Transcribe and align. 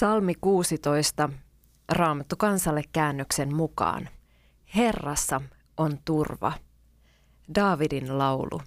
Salmi 0.00 0.34
16 0.40 1.28
Raamattu 1.88 2.36
kansalle 2.36 2.82
käännöksen 2.92 3.54
mukaan. 3.54 4.08
Herrassa 4.76 5.40
on 5.76 5.98
turva. 6.04 6.52
Daavidin 7.54 8.18
laulu. 8.18 8.60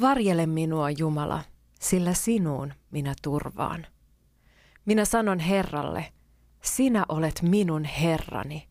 Varjele 0.00 0.46
minua, 0.46 0.90
Jumala, 0.90 1.44
sillä 1.80 2.14
sinuun 2.14 2.74
minä 2.90 3.14
turvaan. 3.22 3.86
Minä 4.84 5.04
sanon 5.04 5.38
Herralle, 5.38 6.12
sinä 6.62 7.04
olet 7.08 7.42
minun 7.42 7.84
Herrani. 7.84 8.68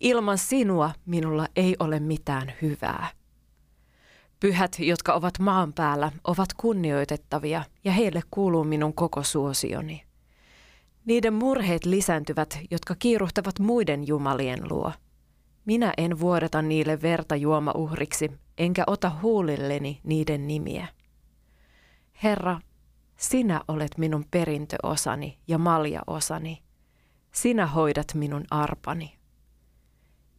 Ilman 0.00 0.38
sinua 0.38 0.90
minulla 1.06 1.46
ei 1.56 1.76
ole 1.78 2.00
mitään 2.00 2.52
hyvää. 2.62 3.06
Pyhät, 4.40 4.76
jotka 4.78 5.12
ovat 5.14 5.38
maan 5.38 5.72
päällä, 5.72 6.12
ovat 6.24 6.48
kunnioitettavia 6.56 7.64
ja 7.84 7.92
heille 7.92 8.22
kuuluu 8.30 8.64
minun 8.64 8.94
koko 8.94 9.22
suosioni. 9.22 10.11
Niiden 11.04 11.34
murheet 11.34 11.84
lisääntyvät, 11.84 12.58
jotka 12.70 12.94
kiiruhtavat 12.98 13.58
muiden 13.58 14.06
jumalien 14.06 14.68
luo. 14.70 14.92
Minä 15.64 15.92
en 15.96 16.20
vuodata 16.20 16.62
niille 16.62 17.02
verta 17.02 17.36
juomauhriksi, 17.36 18.30
enkä 18.58 18.84
ota 18.86 19.12
huulilleni 19.22 20.00
niiden 20.04 20.46
nimiä. 20.46 20.88
Herra, 22.22 22.60
sinä 23.16 23.60
olet 23.68 23.98
minun 23.98 24.24
perintöosani 24.30 25.38
ja 25.48 25.58
maljaosani. 25.58 26.62
Sinä 27.32 27.66
hoidat 27.66 28.14
minun 28.14 28.44
arpani. 28.50 29.18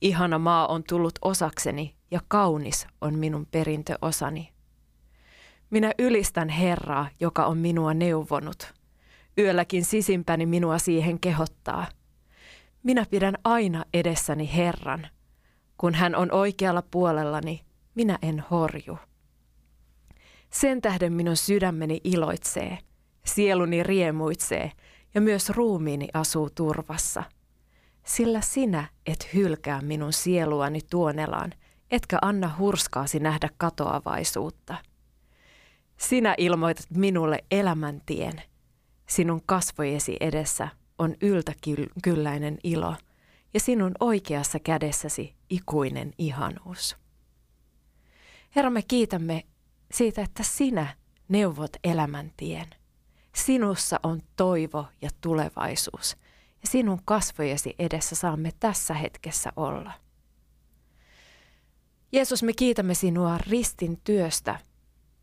Ihana 0.01 0.39
maa 0.39 0.67
on 0.67 0.83
tullut 0.83 1.19
osakseni 1.21 1.95
ja 2.11 2.19
kaunis 2.27 2.87
on 3.01 3.19
minun 3.19 3.47
perintöosani. 3.51 4.53
Minä 5.69 5.91
ylistän 5.99 6.49
Herraa, 6.49 7.09
joka 7.19 7.45
on 7.45 7.57
minua 7.57 7.93
neuvonut– 7.93 8.73
Yölläkin 9.37 9.85
sisimpäni 9.85 10.45
minua 10.45 10.77
siihen 10.77 11.19
kehottaa. 11.19 11.87
Minä 12.83 13.05
pidän 13.09 13.37
aina 13.43 13.85
edessäni 13.93 14.49
Herran. 14.55 15.07
Kun 15.77 15.93
hän 15.93 16.15
on 16.15 16.31
oikealla 16.31 16.83
puolellani, 16.91 17.61
minä 17.95 18.19
en 18.21 18.43
horju. 18.51 18.97
Sen 20.49 20.81
tähden 20.81 21.13
minun 21.13 21.37
sydämeni 21.37 22.01
iloitsee, 22.03 22.77
sieluni 23.25 23.83
riemuitsee 23.83 24.71
ja 25.15 25.21
myös 25.21 25.49
ruumiini 25.49 26.07
asuu 26.13 26.49
turvassa. 26.49 27.23
Sillä 28.05 28.41
sinä 28.41 28.87
et 29.05 29.33
hylkää 29.33 29.81
minun 29.81 30.13
sieluani 30.13 30.79
tuonelaan, 30.89 31.53
etkä 31.91 32.17
anna 32.21 32.55
hurskaasi 32.57 33.19
nähdä 33.19 33.49
katoavaisuutta. 33.57 34.75
Sinä 35.97 36.35
ilmoitat 36.37 36.85
minulle 36.89 37.43
elämäntien– 37.51 38.41
Sinun 39.09 39.41
kasvojesi 39.45 40.17
edessä 40.19 40.67
on 40.99 41.15
yltäkylläinen 41.21 42.57
ilo 42.63 42.95
ja 43.53 43.59
sinun 43.59 43.91
oikeassa 43.99 44.59
kädessäsi 44.59 45.35
ikuinen 45.49 46.13
ihanuus. 46.17 46.97
Herra, 48.55 48.69
me 48.69 48.81
kiitämme 48.81 49.43
siitä, 49.91 50.21
että 50.21 50.43
sinä 50.43 50.95
neuvot 51.27 51.71
elämäntien. 51.83 52.67
Sinussa 53.35 53.99
on 54.03 54.21
toivo 54.35 54.85
ja 55.01 55.09
tulevaisuus 55.21 56.17
ja 56.61 56.67
sinun 56.69 56.99
kasvojesi 57.05 57.75
edessä 57.79 58.15
saamme 58.15 58.51
tässä 58.59 58.93
hetkessä 58.93 59.53
olla. 59.55 59.91
Jeesus, 62.11 62.43
me 62.43 62.53
kiitämme 62.53 62.93
sinua 62.93 63.37
ristin 63.37 64.01
työstä, 64.03 64.59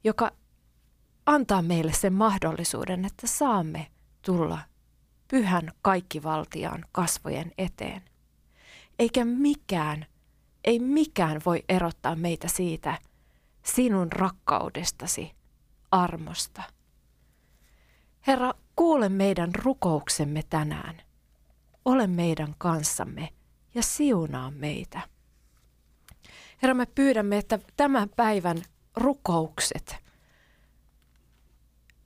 joka 0.05 0.33
antaa 1.31 1.63
meille 1.63 1.93
sen 1.93 2.13
mahdollisuuden, 2.13 3.05
että 3.05 3.27
saamme 3.27 3.87
tulla 4.23 4.59
pyhän 5.29 5.73
kaikkivaltiaan 5.83 6.85
kasvojen 6.93 7.53
eteen. 7.59 8.03
Eikä 8.99 9.25
mikään, 9.25 10.07
ei 10.65 10.79
mikään 10.79 11.41
voi 11.47 11.65
erottaa 11.69 12.17
meitä 12.17 12.49
siitä 12.49 12.99
sinun 13.63 14.13
rakkaudestasi, 14.13 15.33
armosta. 15.91 16.63
Herra, 18.27 18.55
kuule 18.77 19.09
meidän 19.09 19.51
rukouksemme 19.55 20.43
tänään. 20.51 21.03
Ole 21.85 22.07
meidän 22.07 22.55
kanssamme 22.59 23.29
ja 23.75 23.83
siunaa 23.83 24.51
meitä. 24.51 25.01
Herra, 26.63 26.75
me 26.75 26.87
pyydämme, 26.87 27.39
että 27.39 27.59
tämän 27.77 28.09
päivän 28.17 28.63
rukoukset– 28.97 29.97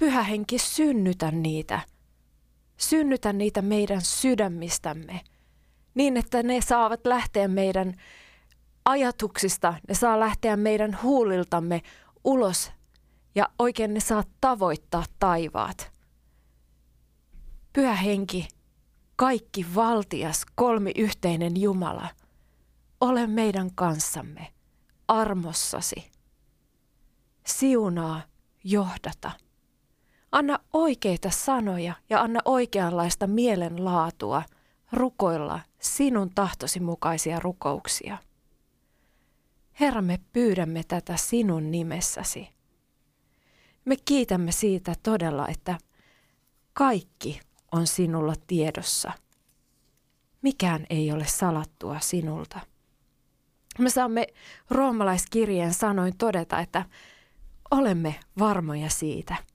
Pyhä 0.04 0.22
henki, 0.22 0.58
synnytä 0.58 1.30
niitä. 1.30 1.80
Synnytä 2.76 3.32
niitä 3.32 3.62
meidän 3.62 4.02
sydämistämme 4.02 5.20
niin, 5.94 6.16
että 6.16 6.42
ne 6.42 6.60
saavat 6.60 7.06
lähteä 7.06 7.48
meidän 7.48 7.94
ajatuksista, 8.84 9.74
ne 9.88 9.94
saa 9.94 10.20
lähteä 10.20 10.56
meidän 10.56 10.98
huuliltamme 11.02 11.82
ulos 12.24 12.72
ja 13.34 13.48
oikein 13.58 13.94
ne 13.94 14.00
saa 14.00 14.24
tavoittaa 14.40 15.04
taivaat. 15.18 15.92
Pyhä 17.72 17.94
henki, 17.94 18.48
kaikki 19.16 19.66
valtias, 19.74 20.46
kolmi 20.54 20.92
yhteinen 20.96 21.60
Jumala, 21.60 22.08
ole 23.00 23.26
meidän 23.26 23.74
kanssamme, 23.74 24.52
armossasi. 25.08 26.10
Siunaa, 27.46 28.22
johdata. 28.64 29.44
Anna 30.34 30.58
oikeita 30.72 31.30
sanoja 31.30 31.94
ja 32.10 32.20
anna 32.20 32.40
oikeanlaista 32.44 33.26
mielenlaatua 33.26 34.42
rukoilla 34.92 35.60
sinun 35.80 36.30
tahtosi 36.34 36.80
mukaisia 36.80 37.40
rukouksia. 37.40 38.18
Herra, 39.80 40.02
me 40.02 40.20
pyydämme 40.32 40.82
tätä 40.88 41.16
sinun 41.16 41.70
nimessäsi. 41.70 42.48
Me 43.84 43.96
kiitämme 44.04 44.52
siitä 44.52 44.94
todella, 45.02 45.48
että 45.48 45.78
kaikki 46.72 47.40
on 47.72 47.86
sinulla 47.86 48.34
tiedossa. 48.46 49.12
Mikään 50.42 50.86
ei 50.90 51.12
ole 51.12 51.26
salattua 51.26 52.00
sinulta. 52.00 52.60
Me 53.78 53.90
saamme 53.90 54.26
roomalaiskirjeen 54.70 55.74
sanoin 55.74 56.16
todeta, 56.18 56.60
että 56.60 56.84
olemme 57.70 58.14
varmoja 58.38 58.90
siitä– 58.90 59.36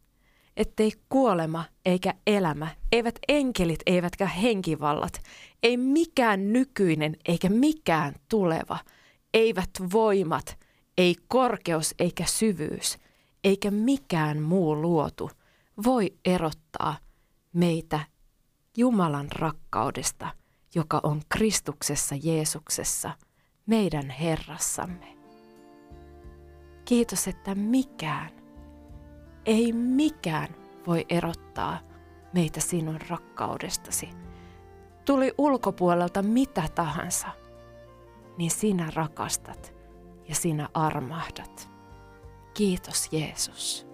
ettei 0.60 0.92
kuolema 1.10 1.66
eikä 1.86 2.14
elämä, 2.28 2.68
eivät 2.92 3.20
enkelit 3.28 3.80
eivätkä 3.86 4.26
henkivallat, 4.26 5.22
ei 5.64 5.78
mikään 5.78 6.54
nykyinen 6.54 7.16
eikä 7.26 7.50
mikään 7.50 8.16
tuleva, 8.30 8.80
eivät 9.34 9.70
voimat, 9.94 10.58
ei 10.98 11.16
korkeus 11.28 11.96
eikä 12.00 12.26
syvyys, 12.26 12.98
eikä 13.44 13.72
mikään 13.72 14.42
muu 14.42 14.82
luotu 14.82 15.32
voi 15.86 16.14
erottaa 16.26 16.98
meitä 17.54 18.00
Jumalan 18.78 19.28
rakkaudesta, 19.32 20.28
joka 20.76 21.00
on 21.04 21.22
Kristuksessa 21.30 22.16
Jeesuksessa, 22.24 23.12
meidän 23.66 24.10
Herrassamme. 24.10 25.18
Kiitos, 26.86 27.28
että 27.28 27.56
mikään 27.56 28.39
ei 29.46 29.74
mikään 29.74 30.48
voi 30.88 31.06
erottaa 31.10 31.80
meitä 32.34 32.60
sinun 32.60 33.00
rakkaudestasi. 33.10 34.10
Tuli 35.06 35.34
ulkopuolelta 35.38 36.22
mitä 36.22 36.64
tahansa, 36.76 37.28
niin 38.38 38.52
sinä 38.52 38.92
rakastat 38.96 39.74
ja 40.28 40.36
sinä 40.36 40.70
armahdat. 40.74 41.70
Kiitos 42.54 43.08
Jeesus. 43.12 43.88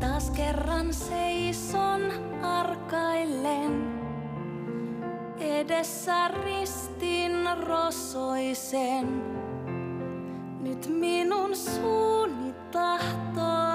Taas 0.00 0.30
kerran 0.30 0.94
seison 0.94 2.00
arkaillen, 2.42 4.00
edessä 5.38 6.28
ristin 6.28 7.32
rosoisen. 7.66 9.22
Nyt 10.60 10.86
minun 10.86 11.56
suuni 11.56 12.54
tahtoo 12.72 13.67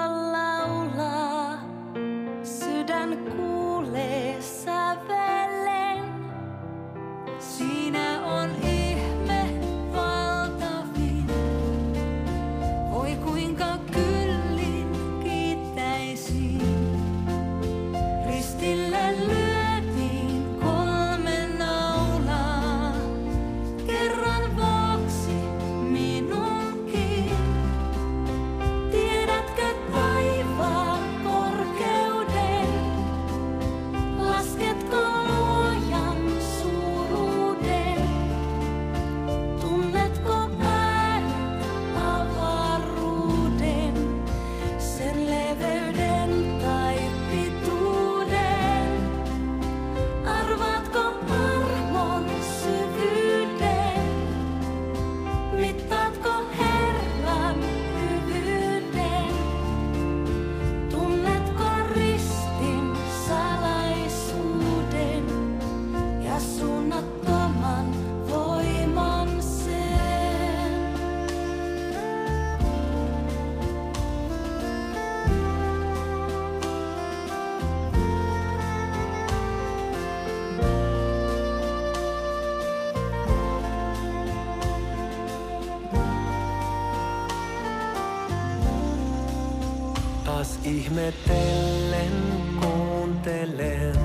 ihmetellen 90.94 92.12
kuuntelen. 92.60 93.96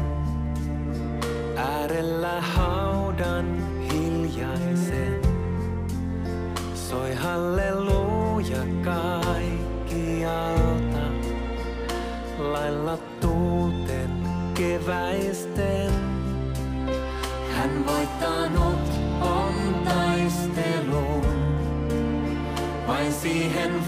Äärellä 1.58 2.42
haudan 2.42 3.46
hiljaisen. 3.92 5.22
Soi 6.76 7.14
halleluja 7.14 8.64
kaikkialta. 8.84 10.20
Lailla 12.38 12.98
tuulten 13.22 14.12
keväisten. 14.54 15.92
Hän 17.56 17.86
voittanut 17.86 18.92
on 19.22 19.54
taistelun. 19.86 21.26
Vain 22.88 23.14
siihen 23.14 23.88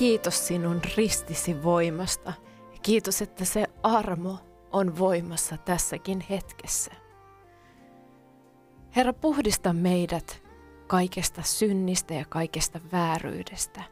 kiitos 0.00 0.46
sinun 0.46 0.80
ristisi 0.96 1.62
voimasta. 1.62 2.32
Kiitos, 2.82 3.22
että 3.22 3.44
se 3.44 3.66
armo 3.82 4.38
on 4.72 4.98
voimassa 4.98 5.56
tässäkin 5.56 6.20
hetkessä. 6.30 6.92
Herra, 8.96 9.12
puhdista 9.12 9.72
meidät 9.72 10.42
kaikesta 10.86 11.42
synnistä 11.42 12.14
ja 12.14 12.24
kaikesta 12.28 12.80
vääryydestä 12.92 13.82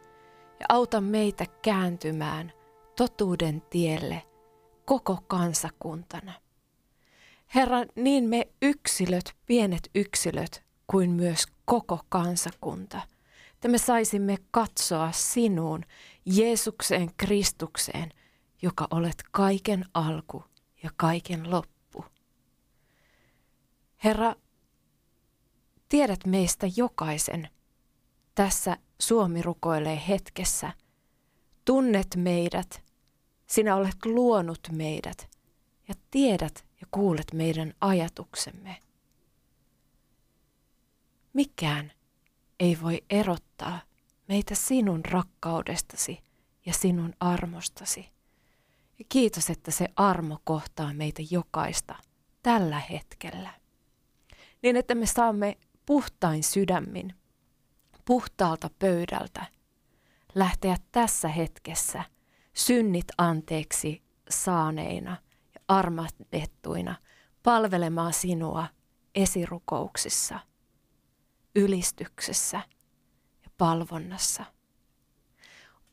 ja 0.61 0.67
auta 0.69 1.01
meitä 1.01 1.45
kääntymään 1.63 2.53
totuuden 2.97 3.63
tielle 3.71 4.23
koko 4.85 5.19
kansakuntana. 5.27 6.33
Herra, 7.55 7.79
niin 7.95 8.25
me 8.25 8.49
yksilöt, 8.63 9.35
pienet 9.47 9.91
yksilöt, 9.95 10.65
kuin 10.87 11.11
myös 11.11 11.45
koko 11.65 12.01
kansakunta, 12.09 13.01
että 13.59 13.69
me 13.69 13.79
saisimme 13.79 14.37
katsoa 14.51 15.13
sinuun, 15.13 15.85
Jeesukseen 16.27 17.11
Kristukseen, 17.17 18.11
joka 18.63 18.89
olet 18.91 19.25
kaiken 19.31 19.85
alku 19.95 20.45
ja 20.83 20.91
kaiken 20.97 21.51
loppu. 21.51 22.05
Herra, 24.05 24.35
tiedät 25.89 26.27
meistä 26.27 26.67
jokaisen 26.77 27.49
tässä 28.35 28.77
Suomi 28.99 29.43
rukoilee 29.43 30.03
hetkessä. 30.09 30.73
Tunnet 31.65 32.09
meidät, 32.17 32.83
sinä 33.47 33.77
olet 33.77 34.05
luonut 34.05 34.69
meidät 34.73 35.31
ja 35.89 35.95
tiedät 36.11 36.67
ja 36.81 36.87
kuulet 36.91 37.33
meidän 37.33 37.75
ajatuksemme. 37.81 38.83
Mikään 41.33 41.93
ei 42.61 42.79
voi 42.83 43.05
erottaa 43.11 43.81
meitä 44.29 44.55
sinun 44.55 45.05
rakkaudestasi 45.05 46.21
ja 46.67 46.73
sinun 46.73 47.15
armostasi. 47.21 48.09
Ja 48.99 49.05
kiitos, 49.09 49.51
että 49.51 49.71
se 49.71 49.89
armo 49.97 50.39
kohtaa 50.45 50.95
meitä 50.95 51.23
jokaista 51.31 51.95
tällä 52.43 52.79
hetkellä. 52.79 53.51
Niin, 54.63 54.77
että 54.77 54.95
me 54.95 55.07
saamme 55.07 55.59
puhtain 55.87 56.43
sydämin, 56.43 57.15
puhtaalta 58.05 58.71
pöydältä, 58.79 59.47
lähteä 60.35 60.77
tässä 60.93 61.29
hetkessä 61.29 62.05
synnit 62.55 63.07
anteeksi 63.19 64.03
saaneina 64.31 65.11
ja 65.55 65.61
armahdettuina 65.69 66.97
palvelemaan 67.43 68.13
sinua 68.13 68.67
esirukouksissa, 69.15 70.41
ylistyksessä 71.59 72.61
ja 73.45 73.51
palvonnassa. 73.59 74.45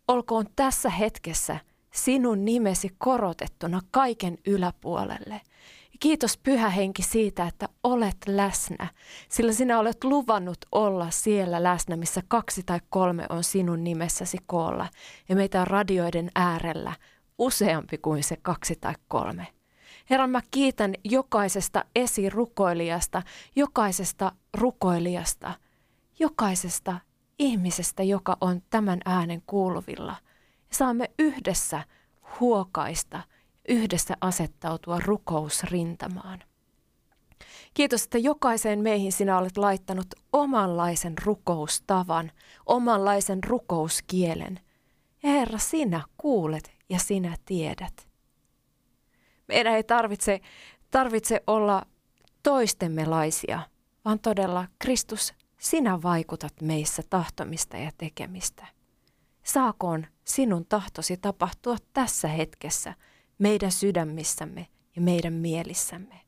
Olkoon 0.07 0.45
tässä 0.55 0.89
hetkessä 0.89 1.59
sinun 1.93 2.45
nimesi 2.45 2.89
korotettuna 2.97 3.81
kaiken 3.91 4.37
yläpuolelle– 4.45 5.41
Kiitos 5.99 6.37
Pyhä 6.37 6.69
Henki 6.69 7.03
siitä, 7.03 7.47
että 7.47 7.69
olet 7.83 8.17
läsnä, 8.27 8.87
sillä 9.29 9.53
sinä 9.53 9.79
olet 9.79 10.03
luvannut 10.03 10.57
olla 10.71 11.11
siellä 11.11 11.63
läsnä, 11.63 11.95
missä 11.95 12.21
kaksi 12.27 12.63
tai 12.63 12.79
kolme 12.89 13.25
on 13.29 13.43
sinun 13.43 13.83
nimessäsi 13.83 14.37
koolla. 14.45 14.89
Ja 15.29 15.35
meitä 15.35 15.61
on 15.61 15.67
radioiden 15.67 16.29
äärellä 16.35 16.93
useampi 17.37 17.97
kuin 17.97 18.23
se 18.23 18.37
kaksi 18.41 18.75
tai 18.75 18.93
kolme. 19.07 19.47
Herra, 20.09 20.27
mä 20.27 20.41
kiitän 20.51 20.93
jokaisesta 21.03 21.85
esirukoilijasta, 21.95 23.21
jokaisesta 23.55 24.31
rukoilijasta, 24.55 25.53
jokaisesta 26.19 26.99
ihmisestä, 27.39 28.03
joka 28.03 28.37
on 28.41 28.61
tämän 28.69 28.99
äänen 29.05 29.41
kuuluvilla. 29.47 30.15
Saamme 30.71 31.11
yhdessä 31.19 31.83
huokaista– 32.39 33.21
yhdessä 33.69 34.17
asettautua 34.21 34.99
rukousrintamaan. 34.99 36.43
Kiitos, 37.73 38.03
että 38.03 38.17
jokaiseen 38.17 38.79
meihin 38.79 39.11
sinä 39.11 39.37
olet 39.37 39.57
laittanut 39.57 40.07
omanlaisen 40.33 41.13
rukoustavan, 41.23 42.31
omanlaisen 42.65 43.43
rukouskielen. 43.43 44.59
Ja 45.23 45.29
Herra, 45.29 45.57
sinä 45.57 46.03
kuulet 46.17 46.71
ja 46.89 46.99
sinä 46.99 47.35
tiedät. 47.45 48.07
Meidän 49.47 49.73
ei 49.73 49.83
tarvitse, 49.83 50.41
tarvitse 50.91 51.43
olla 51.47 51.85
toistemme 52.43 53.05
laisia, 53.05 53.61
vaan 54.05 54.19
todella 54.19 54.67
Kristus, 54.79 55.33
sinä 55.57 56.01
vaikutat 56.01 56.61
meissä 56.61 57.03
tahtomista 57.09 57.77
ja 57.77 57.91
tekemistä. 57.97 58.67
Saakoon 59.43 60.05
sinun 60.23 60.65
tahtosi 60.65 61.17
tapahtua 61.17 61.75
tässä 61.93 62.27
hetkessä– 62.27 62.93
meidän 63.39 63.71
sydämissämme 63.71 64.67
ja 64.95 65.01
meidän 65.01 65.33
mielissämme. 65.33 66.21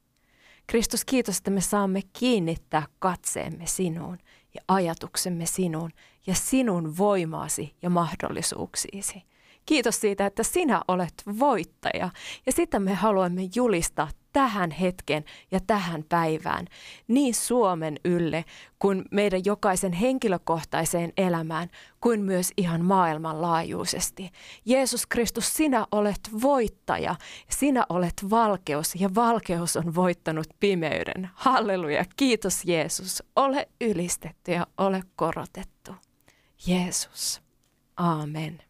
Kristus, 0.67 1.05
kiitos, 1.05 1.37
että 1.37 1.51
me 1.51 1.61
saamme 1.61 2.01
kiinnittää 2.13 2.87
katseemme 2.99 3.65
sinuun 3.65 4.17
ja 4.53 4.61
ajatuksemme 4.67 5.45
sinuun 5.45 5.91
ja 6.27 6.35
sinun 6.35 6.97
voimaasi 6.97 7.75
ja 7.81 7.89
mahdollisuuksiisi. 7.89 9.23
Kiitos 9.67 10.01
siitä, 10.01 10.25
että 10.25 10.43
sinä 10.43 10.81
olet 10.87 11.13
voittaja 11.39 12.09
ja 12.45 12.51
sitä 12.51 12.79
me 12.79 12.93
haluamme 12.93 13.41
julistaa 13.55 14.09
tähän 14.33 14.71
hetken 14.71 15.23
ja 15.51 15.59
tähän 15.67 16.03
päivään, 16.09 16.65
niin 17.07 17.33
Suomen 17.35 17.99
ylle 18.05 18.45
kuin 18.79 19.05
meidän 19.11 19.41
jokaisen 19.45 19.93
henkilökohtaiseen 19.93 21.13
elämään, 21.17 21.69
kuin 22.01 22.21
myös 22.21 22.51
ihan 22.57 22.85
maailmanlaajuisesti. 22.85 24.29
Jeesus 24.65 25.05
Kristus, 25.05 25.53
sinä 25.53 25.87
olet 25.91 26.19
voittaja, 26.41 27.15
sinä 27.49 27.85
olet 27.89 28.29
valkeus 28.29 28.95
ja 28.95 29.09
valkeus 29.15 29.77
on 29.77 29.95
voittanut 29.95 30.47
pimeyden. 30.59 31.29
Halleluja, 31.33 32.05
kiitos 32.15 32.65
Jeesus, 32.65 33.23
ole 33.35 33.67
ylistetty 33.81 34.51
ja 34.51 34.67
ole 34.77 35.03
korotettu. 35.15 35.91
Jeesus, 36.67 37.41
aamen. 37.97 38.66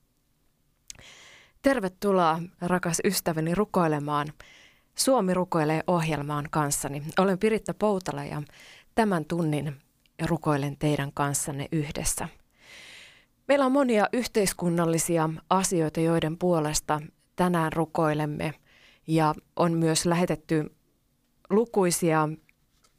Tervetuloa 1.68 2.42
rakas 2.62 2.98
ystäväni 3.06 3.56
rukoilemaan 3.56 4.28
Suomi 4.96 5.34
rukoilee 5.34 5.84
ohjelmaan 5.88 6.48
kanssani. 6.52 7.04
Olen 7.18 7.40
Piritta 7.40 7.74
Poutala 7.74 8.24
ja 8.24 8.42
tämän 8.96 9.26
tunnin 9.26 9.76
rukoilen 10.26 10.78
teidän 10.78 11.12
kanssanne 11.14 11.68
yhdessä. 11.72 12.30
Meillä 13.48 13.66
on 13.66 13.72
monia 13.72 14.10
yhteiskunnallisia 14.14 15.30
asioita, 15.50 16.00
joiden 16.00 16.38
puolesta 16.38 17.02
tänään 17.36 17.74
rukoilemme 17.74 18.54
ja 19.08 19.36
on 19.56 19.74
myös 19.74 20.06
lähetetty 20.06 20.76
lukuisia 21.50 22.30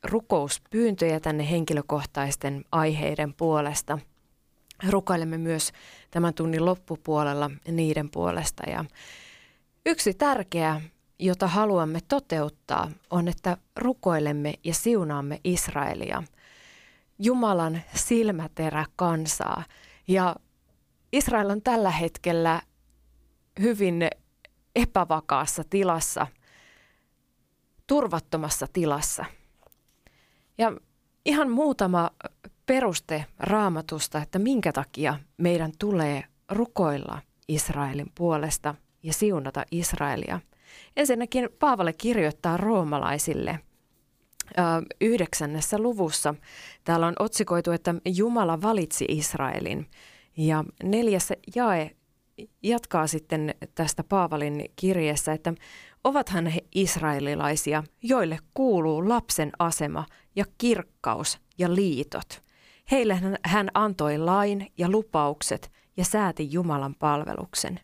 rukouspyyntöjä 0.05 1.21
tänne 1.21 1.51
henkilökohtaisten 1.51 2.65
aiheiden 2.73 3.35
puolesta. 3.35 3.99
Rukoilemme 4.91 5.39
myös 5.39 5.73
tämän 6.11 6.35
tunnin 6.35 6.65
loppupuolella 6.65 7.51
niiden 7.69 8.11
puolesta 8.11 8.71
ja 8.71 8.85
yksi 9.87 10.15
tärkeä 10.15 10.81
jota 11.19 11.47
haluamme 11.47 12.01
toteuttaa, 12.09 12.91
on, 13.11 13.29
että 13.29 13.57
rukoilemme 13.77 14.55
ja 14.65 14.75
siunaamme 14.75 15.41
Israelia, 15.45 16.23
Jumalan 17.19 17.83
silmäterä 17.95 18.85
kansaa. 18.97 19.65
Ja 20.09 20.37
Israel 21.13 21.51
on 21.51 21.63
tällä 21.63 21.91
hetkellä 21.91 22.63
hyvin 23.61 24.11
epävakaassa 24.77 25.65
tilassa, 25.71 26.27
turvattomassa 27.87 28.67
tilassa. 28.73 29.25
Ja 30.59 30.73
ihan 31.25 31.51
muutama 31.51 32.11
peruste 32.69 33.25
raamatusta, 33.39 34.23
että 34.23 34.39
minkä 34.39 34.73
takia 34.73 35.19
meidän 35.37 35.73
tulee 35.79 36.25
rukoilla 36.51 37.21
Israelin 37.49 38.13
puolesta 38.15 38.75
ja 39.03 39.13
siunata 39.13 39.65
Israelia. 39.71 40.41
Ensinnäkin 40.97 41.49
Paavalle 41.59 41.93
kirjoittaa 41.93 42.57
roomalaisille 42.57 43.59
yhdeksännessä 45.01 45.79
luvussa. 45.79 46.35
Täällä 46.85 47.07
on 47.07 47.15
otsikoitu, 47.19 47.71
että 47.71 47.95
Jumala 48.05 48.63
valitsi 48.63 49.05
Israelin. 49.09 49.87
Ja 50.37 50.65
neljäs 50.83 51.33
jae 51.57 51.91
jatkaa 52.63 53.07
sitten 53.07 53.55
tästä 53.75 54.05
Paavalin 54.05 54.65
kirjeessä, 54.77 55.33
että 55.33 55.55
ovathan 56.05 56.47
he 56.47 56.61
israelilaisia, 56.75 57.85
joille 58.03 58.39
kuuluu 58.55 59.09
lapsen 59.09 59.51
asema 59.59 60.07
ja 60.37 60.45
kirkkaus 60.59 61.39
ja 61.59 61.75
liitot. 61.75 62.48
Heille 62.91 63.21
hän 63.45 63.69
antoi 63.75 64.19
lain 64.19 64.73
ja 64.79 64.91
lupaukset 64.91 65.73
ja 65.97 66.05
sääti 66.05 66.53
Jumalan 66.53 66.95
palveluksen. 66.95 67.81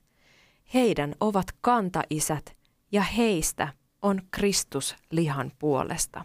Heidän 0.74 1.14
ovat 1.20 1.46
kantaisät 1.60 2.56
ja 2.92 3.02
heistä 3.02 3.68
on 4.02 4.22
Kristus 4.30 4.96
lihan 5.10 5.52
puolesta. 5.58 6.24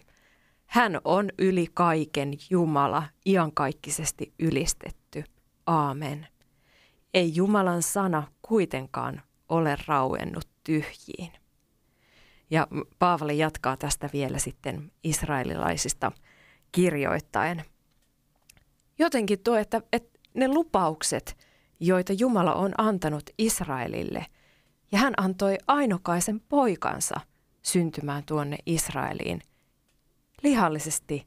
Hän 0.66 1.00
on 1.04 1.30
yli 1.38 1.66
kaiken 1.74 2.32
Jumala, 2.50 3.02
iankaikkisesti 3.26 4.32
ylistetty. 4.38 5.24
Aamen. 5.66 6.26
Ei 7.14 7.34
Jumalan 7.34 7.82
sana 7.82 8.22
kuitenkaan 8.42 9.22
ole 9.48 9.76
rauennut 9.86 10.48
tyhjiin. 10.64 11.32
Ja 12.50 12.66
Paavali 12.98 13.38
jatkaa 13.38 13.76
tästä 13.76 14.10
vielä 14.12 14.38
sitten 14.38 14.92
israelilaisista 15.04 16.12
kirjoittaen. 16.72 17.64
Jotenkin 19.00 19.38
tuo, 19.38 19.56
että, 19.56 19.82
että 19.92 20.18
ne 20.34 20.48
lupaukset 20.48 21.36
joita 21.80 22.12
Jumala 22.12 22.54
on 22.54 22.72
antanut 22.78 23.30
Israelille. 23.38 24.26
Ja 24.92 24.98
hän 24.98 25.14
antoi 25.16 25.58
ainokaisen 25.66 26.40
poikansa 26.40 27.20
syntymään 27.62 28.22
tuonne 28.26 28.58
Israeliin. 28.66 29.42
Lihallisesti 30.42 31.26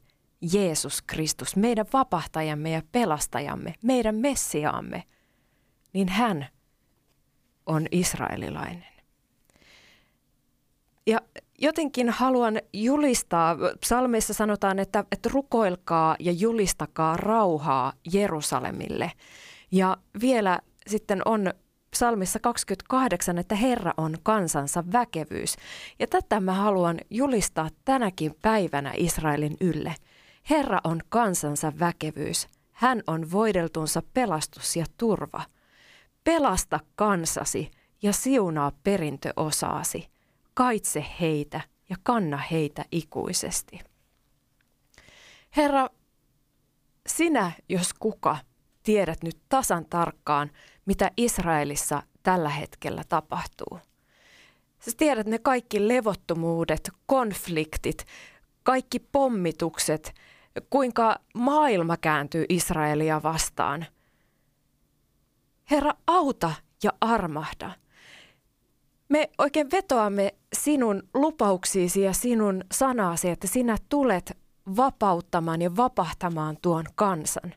Jeesus 0.52 1.02
Kristus, 1.02 1.56
meidän 1.56 1.86
vapahtajamme 1.92 2.70
ja 2.70 2.82
pelastajamme, 2.92 3.74
meidän 3.82 4.14
Messiaamme, 4.14 5.02
niin 5.92 6.08
hän 6.08 6.46
on 7.66 7.86
israelilainen. 7.90 8.94
Ja 11.06 11.20
jotenkin 11.58 12.10
haluan 12.10 12.60
julistaa, 12.72 13.56
psalmeissa 13.80 14.34
sanotaan, 14.34 14.78
että, 14.78 15.04
että 15.12 15.30
rukoilkaa 15.32 16.16
ja 16.20 16.32
julistakaa 16.32 17.16
rauhaa 17.16 17.92
Jerusalemille. 18.12 19.12
Ja 19.72 19.96
vielä 20.20 20.58
sitten 20.86 21.22
on 21.24 21.54
psalmissa 21.90 22.38
28, 22.38 23.38
että 23.38 23.54
Herra 23.54 23.94
on 23.96 24.16
kansansa 24.22 24.84
väkevyys. 24.92 25.56
Ja 25.98 26.06
tätä 26.06 26.40
mä 26.40 26.52
haluan 26.52 26.98
julistaa 27.10 27.68
tänäkin 27.84 28.34
päivänä 28.42 28.92
Israelin 28.96 29.56
ylle. 29.60 29.94
Herra 30.50 30.80
on 30.84 31.00
kansansa 31.08 31.72
väkevyys. 31.78 32.48
Hän 32.72 33.02
on 33.06 33.32
voideltunsa 33.32 34.02
pelastus 34.14 34.76
ja 34.76 34.84
turva. 34.96 35.42
Pelasta 36.24 36.80
kansasi 36.94 37.70
ja 38.02 38.12
siunaa 38.12 38.72
perintöosaasi. 38.82 40.13
Kaitse 40.54 41.06
heitä 41.20 41.60
ja 41.90 41.96
kanna 42.02 42.36
heitä 42.36 42.84
ikuisesti. 42.92 43.80
Herra, 45.56 45.88
sinä, 47.06 47.52
jos 47.68 47.94
kuka, 47.94 48.36
tiedät 48.82 49.22
nyt 49.22 49.38
tasan 49.48 49.86
tarkkaan, 49.86 50.50
mitä 50.86 51.10
Israelissa 51.16 52.02
tällä 52.22 52.48
hetkellä 52.48 53.02
tapahtuu. 53.08 53.78
Sä 54.78 54.90
tiedät 54.96 55.26
ne 55.26 55.38
kaikki 55.38 55.88
levottomuudet, 55.88 56.90
konfliktit, 57.06 58.06
kaikki 58.62 58.98
pommitukset, 58.98 60.14
kuinka 60.70 61.20
maailma 61.34 61.96
kääntyy 61.96 62.44
Israelia 62.48 63.22
vastaan. 63.22 63.86
Herra, 65.70 65.92
auta 66.06 66.52
ja 66.82 66.90
armahda. 67.00 67.70
Me 69.08 69.30
oikein 69.38 69.70
vetoamme 69.72 70.34
sinun 70.54 71.02
lupauksiisi 71.14 72.00
ja 72.00 72.12
sinun 72.12 72.64
sanasi, 72.72 73.28
että 73.28 73.46
sinä 73.46 73.76
tulet 73.88 74.36
vapauttamaan 74.76 75.62
ja 75.62 75.76
vapahtamaan 75.76 76.56
tuon 76.62 76.84
kansan. 76.94 77.54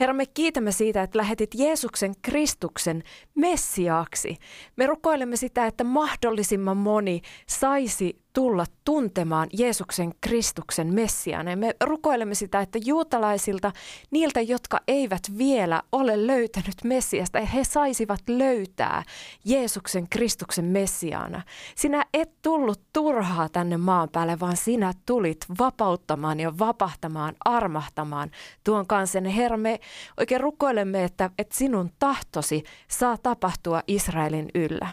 Herra, 0.00 0.14
me 0.14 0.26
kiitämme 0.26 0.72
siitä, 0.72 1.02
että 1.02 1.18
lähetit 1.18 1.50
Jeesuksen 1.54 2.14
Kristuksen 2.22 3.02
Messiaaksi. 3.34 4.36
Me 4.76 4.86
rukoilemme 4.86 5.36
sitä, 5.36 5.66
että 5.66 5.84
mahdollisimman 5.84 6.76
moni 6.76 7.22
saisi 7.48 8.21
tulla 8.32 8.64
tuntemaan 8.84 9.48
Jeesuksen 9.52 10.12
Kristuksen 10.20 10.94
Messiaan. 10.94 11.58
Me 11.58 11.74
rukoilemme 11.84 12.34
sitä, 12.34 12.60
että 12.60 12.78
juutalaisilta, 12.84 13.72
niiltä, 14.10 14.40
jotka 14.40 14.80
eivät 14.88 15.22
vielä 15.38 15.82
ole 15.92 16.26
löytänyt 16.26 16.84
Messiasta, 16.84 17.40
he 17.40 17.64
saisivat 17.64 18.20
löytää 18.28 19.02
Jeesuksen 19.44 20.08
Kristuksen 20.08 20.64
Messiaana. 20.64 21.42
Sinä 21.74 22.04
et 22.14 22.30
tullut 22.42 22.80
turhaa 22.92 23.48
tänne 23.48 23.76
maan 23.76 24.08
päälle, 24.08 24.40
vaan 24.40 24.56
sinä 24.56 24.92
tulit 25.06 25.38
vapauttamaan 25.58 26.40
ja 26.40 26.58
vapahtamaan, 26.58 27.34
armahtamaan 27.44 28.30
tuon 28.64 28.86
kansan. 28.86 29.24
Herra, 29.24 29.56
me 29.56 29.80
oikein 30.18 30.40
rukoilemme, 30.40 31.04
että, 31.04 31.30
että 31.38 31.56
sinun 31.56 31.90
tahtosi 31.98 32.62
saa 32.88 33.18
tapahtua 33.18 33.82
Israelin 33.86 34.50
yllä. 34.54 34.88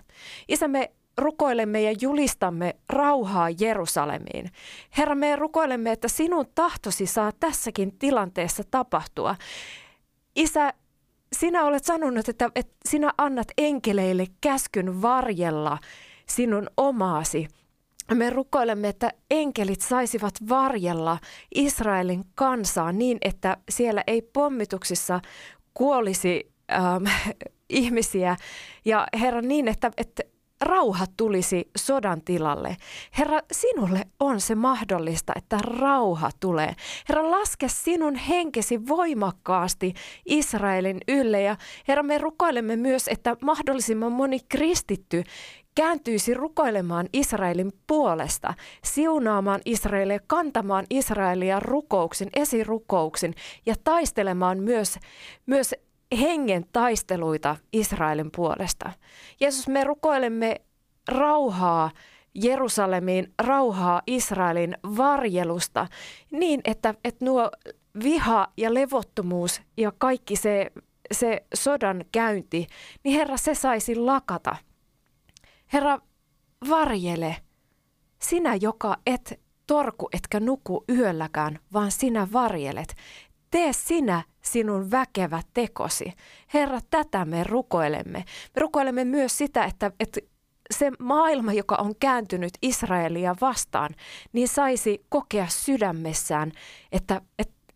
Isä, 0.47 0.67
me 0.67 0.91
rukoilemme 1.19 1.81
ja 1.81 1.95
julistamme 2.01 2.75
rauhaa 2.89 3.49
Jerusalemiin. 3.49 4.51
Herra, 4.97 5.15
me 5.15 5.35
rukoilemme, 5.35 5.91
että 5.91 6.07
sinun 6.07 6.45
tahtosi 6.55 7.05
saa 7.05 7.31
tässäkin 7.39 7.99
tilanteessa 7.99 8.63
tapahtua. 8.71 9.35
Isä, 10.35 10.73
sinä 11.33 11.65
olet 11.65 11.85
sanonut, 11.85 12.29
että, 12.29 12.49
että 12.55 12.75
sinä 12.89 13.13
annat 13.17 13.47
enkeleille 13.57 14.25
käskyn 14.41 15.01
varjella 15.01 15.77
sinun 16.25 16.67
omaasi. 16.77 17.47
Me 18.13 18.29
rukoilemme, 18.29 18.87
että 18.87 19.11
enkelit 19.31 19.81
saisivat 19.81 20.33
varjella 20.49 21.17
Israelin 21.55 22.23
kansaa 22.35 22.91
niin, 22.91 23.17
että 23.21 23.57
siellä 23.69 24.03
ei 24.07 24.21
pommituksissa 24.21 25.19
kuolisi 25.73 26.51
ähm, 26.71 27.03
ihmisiä. 27.69 28.35
Ja 28.85 29.07
Herra, 29.19 29.41
niin, 29.41 29.67
että, 29.67 29.91
että 29.97 30.23
rauha 30.61 31.05
tulisi 31.17 31.69
sodan 31.77 32.21
tilalle. 32.21 32.77
Herra, 33.17 33.39
sinulle 33.51 34.01
on 34.19 34.41
se 34.41 34.55
mahdollista, 34.55 35.33
että 35.35 35.57
rauha 35.57 36.29
tulee. 36.39 36.75
Herra, 37.09 37.31
laske 37.31 37.67
sinun 37.67 38.15
henkesi 38.15 38.87
voimakkaasti 38.87 39.93
Israelin 40.25 40.97
ylle. 41.07 41.41
Ja 41.41 41.55
Herra, 41.87 42.03
me 42.03 42.17
rukoilemme 42.17 42.75
myös, 42.75 43.07
että 43.07 43.35
mahdollisimman 43.41 44.11
moni 44.11 44.39
kristitty 44.49 45.23
kääntyisi 45.75 46.33
rukoilemaan 46.33 47.09
Israelin 47.13 47.71
puolesta, 47.87 48.53
siunaamaan 48.83 49.61
Israelia, 49.65 50.19
kantamaan 50.27 50.85
Israelia 50.89 51.59
rukouksin, 51.59 52.29
esirukouksin 52.35 53.35
ja 53.65 53.75
taistelemaan 53.83 54.59
myös, 54.59 54.99
myös 55.45 55.75
hengen 56.19 56.65
taisteluita 56.71 57.55
Israelin 57.73 58.31
puolesta. 58.35 58.91
Jeesus, 59.39 59.67
me 59.67 59.83
rukoilemme 59.83 60.55
rauhaa 61.07 61.91
Jerusalemiin, 62.35 63.33
rauhaa 63.39 64.01
Israelin 64.07 64.77
varjelusta 64.97 65.87
niin, 66.31 66.61
että, 66.65 66.93
että 67.03 67.25
nuo 67.25 67.51
viha 68.03 68.47
ja 68.57 68.73
levottomuus 68.73 69.61
ja 69.77 69.91
kaikki 69.97 70.35
se, 70.35 70.71
se 71.11 71.43
sodan 71.53 72.05
käynti, 72.11 72.67
niin 73.03 73.15
Herra, 73.15 73.37
se 73.37 73.55
saisi 73.55 73.95
lakata. 73.95 74.55
Herra, 75.73 75.99
varjele, 76.69 77.35
sinä, 78.21 78.55
joka 78.55 78.97
et 79.05 79.39
torku 79.67 80.09
etkä 80.13 80.39
nuku 80.39 80.83
yölläkään, 80.89 81.59
vaan 81.73 81.91
sinä 81.91 82.27
varjelet. 82.33 82.95
Tee 83.51 83.73
sinä 83.73 84.23
sinun 84.41 84.91
väkevä 84.91 85.41
tekosi. 85.53 86.13
Herra, 86.53 86.79
tätä 86.89 87.25
me 87.25 87.43
rukoilemme. 87.43 88.19
Me 88.55 88.59
rukoilemme 88.59 89.05
myös 89.05 89.37
sitä, 89.37 89.65
että, 89.65 89.91
että 89.99 90.19
se 90.73 90.91
maailma, 90.99 91.53
joka 91.53 91.75
on 91.75 91.95
kääntynyt 91.99 92.53
Israelia 92.61 93.35
vastaan, 93.41 93.95
niin 94.33 94.47
saisi 94.47 95.05
kokea 95.09 95.47
sydämessään, 95.47 96.51
että, 96.91 97.21
että 97.39 97.73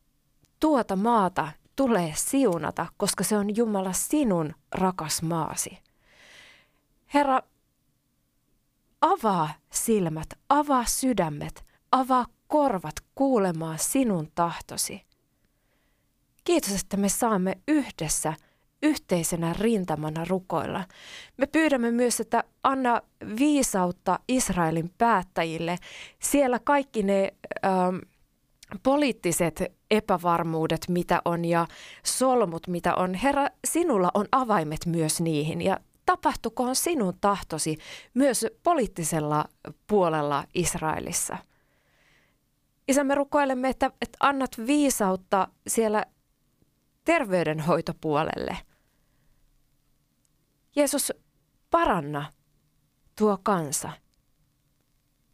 tuota 0.60 0.96
maata 0.96 1.52
tulee 1.76 2.14
siunata, 2.16 2.86
koska 2.98 3.24
se 3.24 3.38
on 3.38 3.56
Jumala 3.56 3.94
sinun 3.94 4.54
rakas 4.72 5.22
maasi. 5.22 5.78
Herra, 7.14 7.42
avaa 9.02 9.50
silmät, 9.70 10.28
avaa 10.50 10.86
sydämet, 10.86 11.66
avaa 11.92 12.26
korvat 12.48 12.96
kuulemaan 13.16 13.80
sinun 13.80 14.28
tahtosi. 14.36 15.02
Kiitos, 16.44 16.82
että 16.82 16.98
me 16.98 17.10
saamme 17.10 17.58
yhdessä 17.68 18.34
yhteisenä 18.84 19.54
rintamana 19.54 20.26
rukoilla. 20.30 20.84
Me 21.38 21.48
pyydämme 21.48 21.92
myös, 21.92 22.20
että 22.20 22.44
anna 22.64 23.02
viisautta 23.40 24.20
Israelin 24.28 24.92
päättäjille. 24.98 25.78
Siellä 26.20 26.60
kaikki 26.60 27.04
ne 27.04 27.34
ähm, 27.66 27.96
poliittiset 28.84 29.64
epävarmuudet, 29.92 30.86
mitä 30.90 31.22
on, 31.26 31.46
ja 31.46 31.68
solmut, 32.04 32.68
mitä 32.68 32.96
on. 32.96 33.14
Herra, 33.14 33.48
sinulla 33.68 34.12
on 34.14 34.26
avaimet 34.32 34.86
myös 34.86 35.22
niihin, 35.22 35.62
ja 35.62 35.78
tapahtukoon 36.06 36.76
sinun 36.76 37.14
tahtosi 37.22 37.78
myös 38.14 38.46
poliittisella 38.64 39.46
puolella 39.88 40.44
Israelissa. 40.54 41.38
Isä, 42.88 43.04
me 43.04 43.16
rukoilemme, 43.16 43.70
että, 43.70 43.92
että 44.02 44.18
annat 44.20 44.52
viisautta 44.68 45.48
siellä 45.68 46.06
terveydenhoitopuolelle. 47.06 48.58
Jeesus, 50.76 51.14
paranna 51.72 52.32
tuo 53.18 53.38
kansa. 53.44 53.90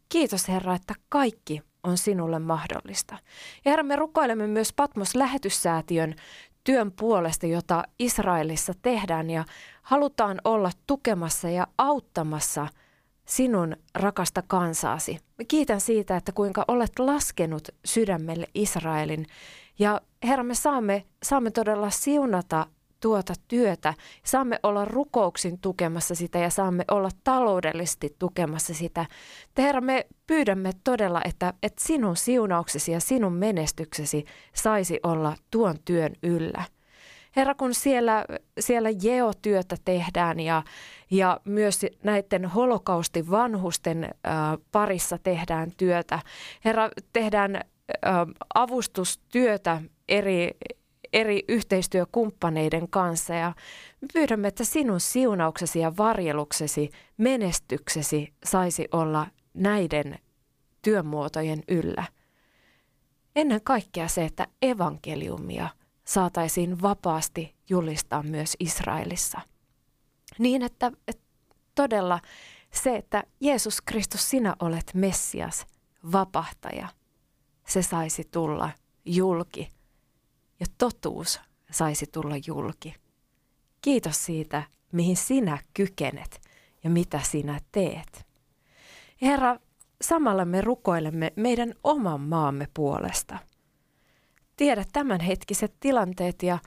Kiitos 0.08 0.48
Herra, 0.48 0.74
että 0.74 0.94
kaikki 1.08 1.62
on 1.82 1.98
sinulle 1.98 2.38
mahdollista. 2.38 3.18
Ja 3.64 3.70
Herra, 3.70 3.82
me 3.82 3.96
rukoilemme 3.96 4.46
myös 4.46 4.72
Patmos 4.72 5.14
lähetyssäätiön 5.14 6.14
työn 6.64 6.92
puolesta, 6.92 7.46
jota 7.46 7.84
Israelissa 7.98 8.72
tehdään 8.82 9.30
ja 9.30 9.44
halutaan 9.82 10.40
olla 10.44 10.70
tukemassa 10.86 11.48
ja 11.48 11.66
auttamassa 11.78 12.68
sinun 13.26 13.76
rakasta 13.94 14.42
kansaasi. 14.42 15.18
Kiitän 15.48 15.80
siitä, 15.80 16.16
että 16.16 16.32
kuinka 16.32 16.64
olet 16.68 16.98
laskenut 16.98 17.68
sydämelle 17.84 18.46
Israelin 18.54 19.26
ja 19.78 20.00
Herra, 20.24 20.44
me 20.44 20.54
saamme, 20.54 21.04
saamme 21.22 21.50
todella 21.50 21.90
siunata 21.90 22.66
tuota 23.00 23.34
työtä. 23.48 23.94
Saamme 24.24 24.60
olla 24.62 24.84
rukouksin 24.84 25.58
tukemassa 25.58 26.14
sitä 26.14 26.38
ja 26.38 26.50
saamme 26.50 26.84
olla 26.90 27.08
taloudellisesti 27.24 28.16
tukemassa 28.18 28.74
sitä. 28.74 29.06
Herra, 29.58 29.80
me 29.80 30.06
pyydämme 30.26 30.70
todella, 30.84 31.20
että, 31.24 31.54
että 31.62 31.84
sinun 31.84 32.16
siunauksesi 32.16 32.92
ja 32.92 33.00
sinun 33.00 33.32
menestyksesi 33.32 34.24
saisi 34.54 35.00
olla 35.02 35.36
tuon 35.50 35.76
työn 35.84 36.12
yllä. 36.22 36.64
Herra, 37.36 37.54
kun 37.54 37.74
siellä, 37.74 38.24
siellä 38.60 38.88
jeotyötä 39.02 39.76
tehdään 39.84 40.40
ja, 40.40 40.62
ja 41.10 41.40
myös 41.44 41.86
näiden 42.02 42.44
holokaustin 42.44 43.30
vanhusten 43.30 44.04
äh, 44.04 44.32
parissa 44.72 45.18
tehdään 45.18 45.70
työtä. 45.76 46.18
Herra, 46.64 46.90
tehdään 47.12 47.56
äh, 47.56 47.62
avustustyötä 48.54 49.82
eri, 50.10 50.50
eri 51.12 51.44
yhteistyökumppaneiden 51.48 52.88
kanssa 52.88 53.34
ja 53.34 53.52
me 54.00 54.08
pyydämme, 54.12 54.48
että 54.48 54.64
sinun 54.64 55.00
siunauksesi 55.00 55.78
ja 55.78 55.96
varjeluksesi, 55.96 56.90
menestyksesi 57.16 58.34
saisi 58.44 58.88
olla 58.92 59.26
näiden 59.54 60.18
työmuotojen 60.82 61.62
yllä. 61.68 62.04
Ennen 63.36 63.60
kaikkea 63.64 64.08
se, 64.08 64.24
että 64.24 64.46
evankeliumia 64.62 65.68
saataisiin 66.04 66.82
vapaasti 66.82 67.54
julistaa 67.68 68.22
myös 68.22 68.56
Israelissa. 68.60 69.40
Niin, 70.38 70.62
että, 70.62 70.92
että 71.08 71.22
todella 71.74 72.20
se, 72.72 72.96
että 72.96 73.22
Jeesus 73.40 73.80
Kristus, 73.80 74.30
sinä 74.30 74.56
olet 74.60 74.90
Messias, 74.94 75.66
vapahtaja, 76.12 76.88
se 77.66 77.82
saisi 77.82 78.28
tulla 78.30 78.70
julki– 79.04 79.68
ja 80.60 80.66
totuus 80.78 81.40
saisi 81.70 82.06
tulla 82.06 82.34
julki. 82.46 82.94
Kiitos 83.80 84.24
siitä, 84.24 84.62
mihin 84.92 85.16
sinä 85.16 85.58
kykenet 85.74 86.40
ja 86.84 86.90
mitä 86.90 87.20
sinä 87.22 87.60
teet. 87.72 88.26
Herra, 89.22 89.56
samalla 90.02 90.44
me 90.44 90.60
rukoilemme 90.60 91.32
meidän 91.36 91.74
oman 91.84 92.20
maamme 92.20 92.68
puolesta. 92.74 93.38
Tiedät 94.56 94.88
tämänhetkiset 94.92 95.74
tilanteet 95.80 96.42
ja 96.42 96.58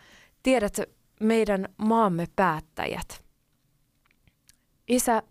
tiedät 0.43 0.77
meidän 1.19 1.69
maamme 1.77 2.27
päättäjät. 2.35 3.23
Isä, 4.87 5.23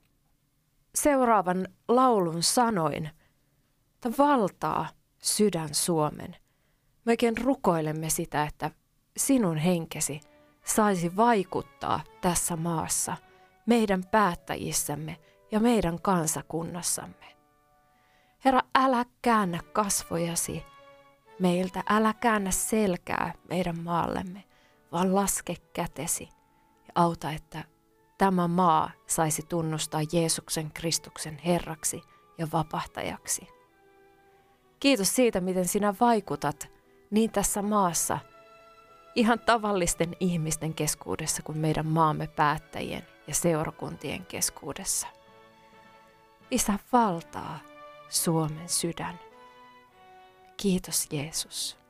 seuraavan 0.94 1.68
laulun 1.88 2.42
sanoin, 2.42 3.10
että 3.94 4.12
valtaa 4.18 4.88
sydän 5.18 5.74
Suomen. 5.74 6.36
Me 7.04 7.12
oikein 7.12 7.36
rukoilemme 7.36 8.10
sitä, 8.10 8.42
että 8.42 8.70
sinun 9.16 9.56
henkesi 9.56 10.20
saisi 10.64 11.16
vaikuttaa 11.16 12.00
tässä 12.20 12.56
maassa, 12.56 13.16
meidän 13.66 14.04
päättäjissämme 14.04 15.16
ja 15.50 15.60
meidän 15.60 16.02
kansakunnassamme. 16.02 17.36
Herra, 18.44 18.60
älä 18.74 19.04
käännä 19.22 19.60
kasvojasi 19.72 20.62
meiltä, 21.38 21.82
älä 21.90 22.14
käännä 22.14 22.50
selkää 22.50 23.34
meidän 23.48 23.78
maallemme, 23.78 24.44
vaan 24.92 25.14
laske 25.14 25.56
kätesi 25.72 26.28
ja 26.86 26.92
auta, 26.94 27.30
että 27.30 27.64
tämä 28.18 28.48
maa 28.48 28.90
saisi 29.06 29.42
tunnustaa 29.48 30.00
Jeesuksen 30.12 30.70
Kristuksen 30.70 31.38
Herraksi 31.38 32.02
ja 32.38 32.48
vapahtajaksi. 32.52 33.48
Kiitos 34.80 35.16
siitä, 35.16 35.40
miten 35.40 35.68
sinä 35.68 35.94
vaikutat 36.00 36.71
niin 37.12 37.30
tässä 37.30 37.62
maassa, 37.62 38.18
ihan 39.14 39.40
tavallisten 39.40 40.16
ihmisten 40.20 40.74
keskuudessa 40.74 41.42
kuin 41.42 41.58
meidän 41.58 41.86
maamme 41.86 42.26
päättäjien 42.26 43.06
ja 43.26 43.34
seurakuntien 43.34 44.26
keskuudessa. 44.26 45.06
Isä 46.50 46.78
valtaa 46.92 47.58
Suomen 48.08 48.68
sydän. 48.68 49.18
Kiitos 50.56 51.08
Jeesus. 51.10 51.81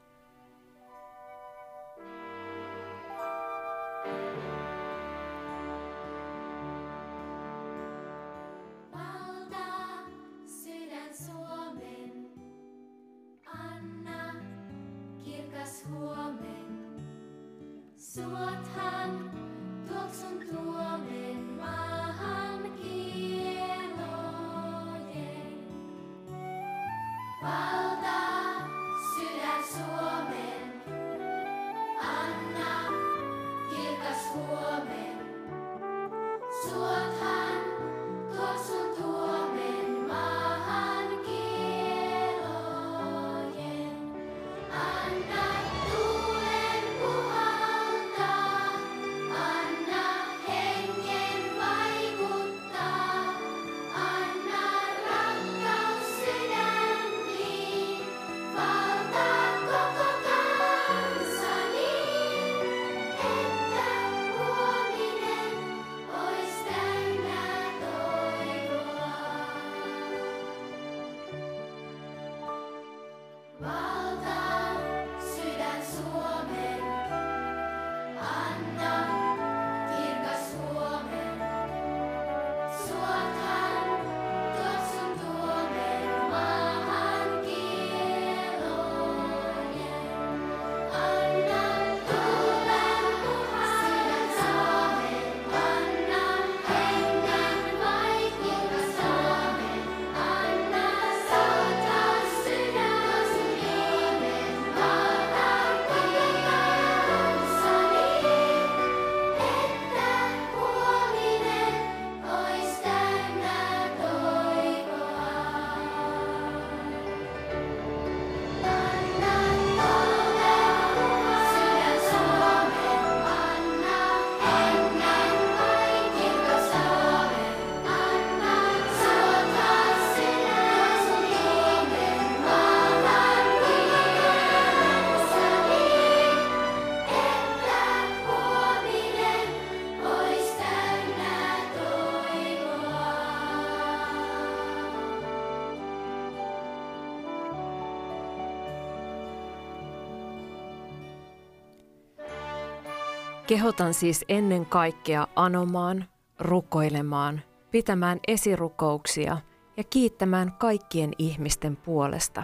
Kehotan 153.47 153.95
siis 153.95 154.25
ennen 154.29 154.67
kaikkea 154.67 155.27
anomaan, 155.37 156.05
rukoilemaan, 156.39 157.43
pitämään 157.71 158.21
esirukouksia 158.29 159.39
ja 159.77 159.85
kiittämään 159.85 160.53
kaikkien 160.53 161.11
ihmisten 161.19 161.77
puolesta, 161.77 162.43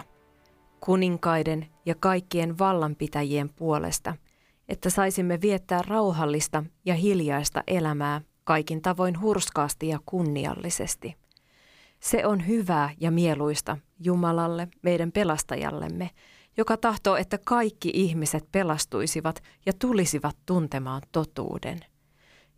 kuninkaiden 0.79 1.67
ja 1.85 1.95
kaikkien 1.95 2.57
vallanpitäjien 2.57 3.49
puolesta, 3.49 4.15
että 4.69 4.89
saisimme 4.89 5.41
viettää 5.41 5.81
rauhallista 5.87 6.63
ja 6.85 6.93
hiljaista 6.93 7.63
elämää 7.67 8.21
kaikin 8.43 8.81
tavoin 8.81 9.21
hurskaasti 9.21 9.87
ja 9.87 9.99
kunniallisesti. 10.05 11.15
Se 11.99 12.25
on 12.25 12.47
hyvää 12.47 12.89
ja 12.99 13.11
mieluista 13.11 13.77
Jumalalle, 13.99 14.67
meidän 14.81 15.11
pelastajallemme, 15.11 16.09
joka 16.59 16.77
tahtoo, 16.77 17.15
että 17.15 17.37
kaikki 17.45 17.91
ihmiset 17.93 18.51
pelastuisivat 18.51 19.43
ja 19.65 19.73
tulisivat 19.73 20.37
tuntemaan 20.45 21.01
totuuden. 21.11 21.79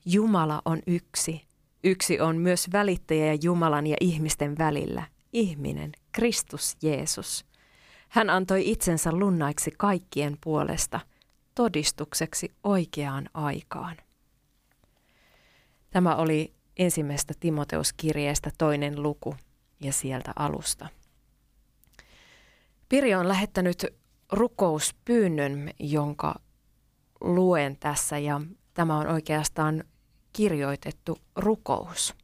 Jumala 0.05 0.61
on 0.65 0.79
yksi. 0.87 1.41
Yksi 1.83 2.19
on 2.19 2.37
myös 2.37 2.71
välittäjä 2.73 3.37
Jumalan 3.43 3.87
ja 3.87 3.97
ihmisten 3.99 4.57
välillä, 4.57 5.03
ihminen, 5.33 5.91
Kristus 6.11 6.77
Jeesus. 6.81 7.45
Hän 8.09 8.29
antoi 8.29 8.71
itsensä 8.71 9.11
lunnaiksi 9.11 9.71
kaikkien 9.77 10.37
puolesta, 10.43 10.99
todistukseksi 11.55 12.51
oikeaan 12.63 13.29
aikaan. 13.33 13.97
Tämä 15.89 16.15
oli 16.15 16.53
ensimmäistä 16.77 17.33
Timoteuskirjeestä 17.39 18.51
toinen 18.57 19.03
luku 19.03 19.35
ja 19.79 19.93
sieltä 19.93 20.31
alusta. 20.35 21.00
Pirjo 22.91 23.19
on 23.19 23.27
lähettänyt 23.27 23.85
rukouspyynnön, 24.31 25.71
jonka 25.79 26.35
luen 27.21 27.77
tässä 27.77 28.17
ja 28.17 28.41
tämä 28.73 28.97
on 28.97 29.07
oikeastaan 29.07 29.83
kirjoitettu 30.33 31.17
rukous. 31.35 32.15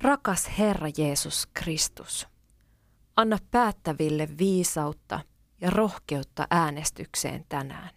Rakas 0.00 0.50
Herra 0.58 0.88
Jeesus 0.98 1.48
Kristus, 1.54 2.28
anna 3.16 3.38
päättäville 3.50 4.28
viisautta 4.38 5.20
ja 5.60 5.70
rohkeutta 5.70 6.46
äänestykseen 6.50 7.44
tänään. 7.48 7.90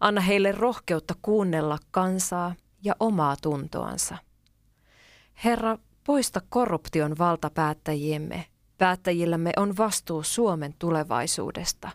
Anna 0.00 0.20
heille 0.20 0.52
rohkeutta 0.52 1.14
kuunnella 1.22 1.78
kansaa 1.90 2.54
ja 2.84 2.94
omaa 3.00 3.36
tuntoansa. 3.42 4.18
Herra, 5.44 5.78
poista 6.06 6.40
korruption 6.48 7.18
valtapäättäjiemme. 7.18 8.51
Päättäjillämme 8.78 9.52
on 9.56 9.76
vastuu 9.76 10.22
Suomen 10.22 10.74
tulevaisuudesta. 10.78 11.90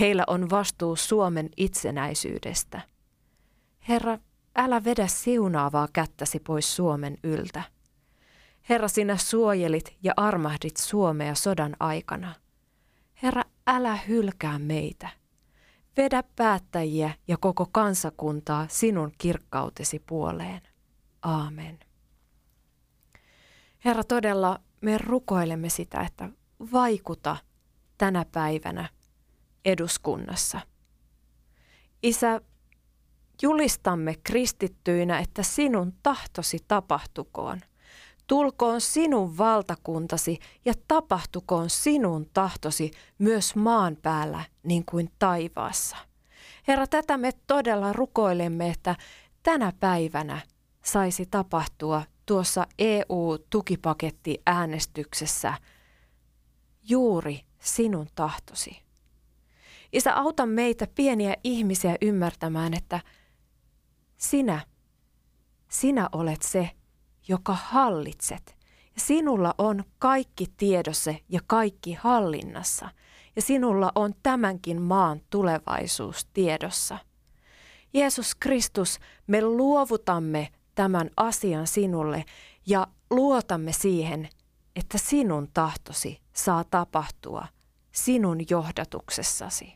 Heillä 0.00 0.24
on 0.26 0.50
vastuu 0.50 0.96
Suomen 0.96 1.48
itsenäisyydestä. 1.56 2.80
Herra, 3.88 4.18
älä 4.56 4.84
vedä 4.84 5.06
siunaavaa 5.06 5.88
kättäsi 5.92 6.40
pois 6.40 6.76
Suomen 6.76 7.18
yltä. 7.22 7.62
Herra, 8.68 8.88
sinä 8.88 9.16
suojelit 9.16 9.96
ja 10.02 10.12
armahdit 10.16 10.76
Suomea 10.76 11.34
sodan 11.34 11.76
aikana. 11.80 12.34
Herra, 13.22 13.42
älä 13.66 13.96
hylkää 13.96 14.58
meitä. 14.58 15.08
Vedä 15.96 16.22
päättäjiä 16.36 17.10
ja 17.28 17.36
koko 17.36 17.66
kansakuntaa 17.72 18.66
sinun 18.70 19.12
kirkkautesi 19.18 19.98
puoleen. 20.06 20.60
Aamen. 21.22 21.78
Herra, 23.84 24.04
todella 24.04 24.60
me 24.80 24.98
rukoilemme 24.98 25.68
sitä, 25.68 26.00
että 26.00 26.28
vaikuta 26.72 27.36
tänä 27.98 28.24
päivänä 28.32 28.88
eduskunnassa. 29.64 30.60
Isä, 32.02 32.40
julistamme 33.42 34.14
kristittyinä, 34.14 35.18
että 35.18 35.42
sinun 35.42 35.92
tahtosi 36.02 36.58
tapahtukoon. 36.68 37.60
Tulkoon 38.26 38.80
sinun 38.80 39.38
valtakuntasi 39.38 40.38
ja 40.64 40.74
tapahtukoon 40.88 41.70
sinun 41.70 42.30
tahtosi 42.34 42.90
myös 43.18 43.56
maan 43.56 43.96
päällä 44.02 44.44
niin 44.62 44.84
kuin 44.84 45.10
taivaassa. 45.18 45.96
Herra, 46.68 46.86
tätä 46.86 47.16
me 47.16 47.32
todella 47.46 47.92
rukoilemme, 47.92 48.70
että 48.70 48.96
tänä 49.42 49.72
päivänä 49.80 50.40
saisi 50.84 51.26
tapahtua 51.26 52.02
tuossa 52.26 52.66
EU-tukipaketti-äänestyksessä 52.78 55.54
juuri 56.88 57.40
sinun 57.58 58.06
tahtosi. 58.14 58.82
Isä, 59.92 60.16
auta 60.16 60.46
meitä 60.46 60.86
pieniä 60.94 61.36
ihmisiä 61.44 61.96
ymmärtämään, 62.02 62.74
että 62.74 63.00
sinä, 64.16 64.66
sinä 65.68 66.08
olet 66.12 66.42
se, 66.42 66.70
joka 67.28 67.54
hallitset. 67.54 68.56
Ja 68.94 69.00
sinulla 69.00 69.54
on 69.58 69.84
kaikki 69.98 70.46
tiedossa 70.56 71.14
ja 71.28 71.40
kaikki 71.46 71.92
hallinnassa. 71.92 72.88
Ja 73.36 73.42
sinulla 73.42 73.92
on 73.94 74.14
tämänkin 74.22 74.82
maan 74.82 75.20
tulevaisuus 75.30 76.26
tiedossa. 76.32 76.98
Jeesus 77.94 78.34
Kristus, 78.34 78.98
me 79.26 79.42
luovutamme 79.42 80.48
tämän 80.76 81.10
asian 81.16 81.66
sinulle 81.66 82.24
ja 82.66 82.86
luotamme 83.10 83.72
siihen, 83.72 84.28
että 84.76 84.98
sinun 84.98 85.48
tahtosi 85.54 86.20
saa 86.32 86.64
tapahtua 86.64 87.46
sinun 87.92 88.38
johdatuksessasi. 88.50 89.74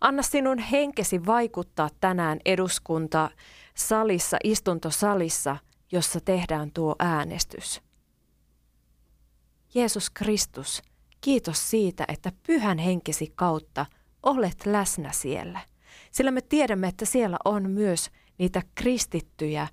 Anna 0.00 0.22
sinun 0.22 0.58
henkesi 0.58 1.26
vaikuttaa 1.26 1.90
tänään 2.00 2.38
eduskunta 2.44 3.30
salissa, 3.76 4.36
istuntosalissa, 4.44 5.56
jossa 5.92 6.20
tehdään 6.20 6.70
tuo 6.74 6.94
äänestys. 6.98 7.80
Jeesus 9.74 10.10
Kristus, 10.10 10.82
kiitos 11.20 11.70
siitä, 11.70 12.04
että 12.08 12.32
pyhän 12.46 12.78
henkesi 12.78 13.32
kautta 13.34 13.86
olet 14.22 14.66
läsnä 14.66 15.12
siellä. 15.12 15.60
Sillä 16.10 16.30
me 16.30 16.40
tiedämme, 16.40 16.88
että 16.88 17.04
siellä 17.04 17.36
on 17.44 17.70
myös 17.70 18.10
niitä 18.38 18.62
kristittyjä, 18.74 19.68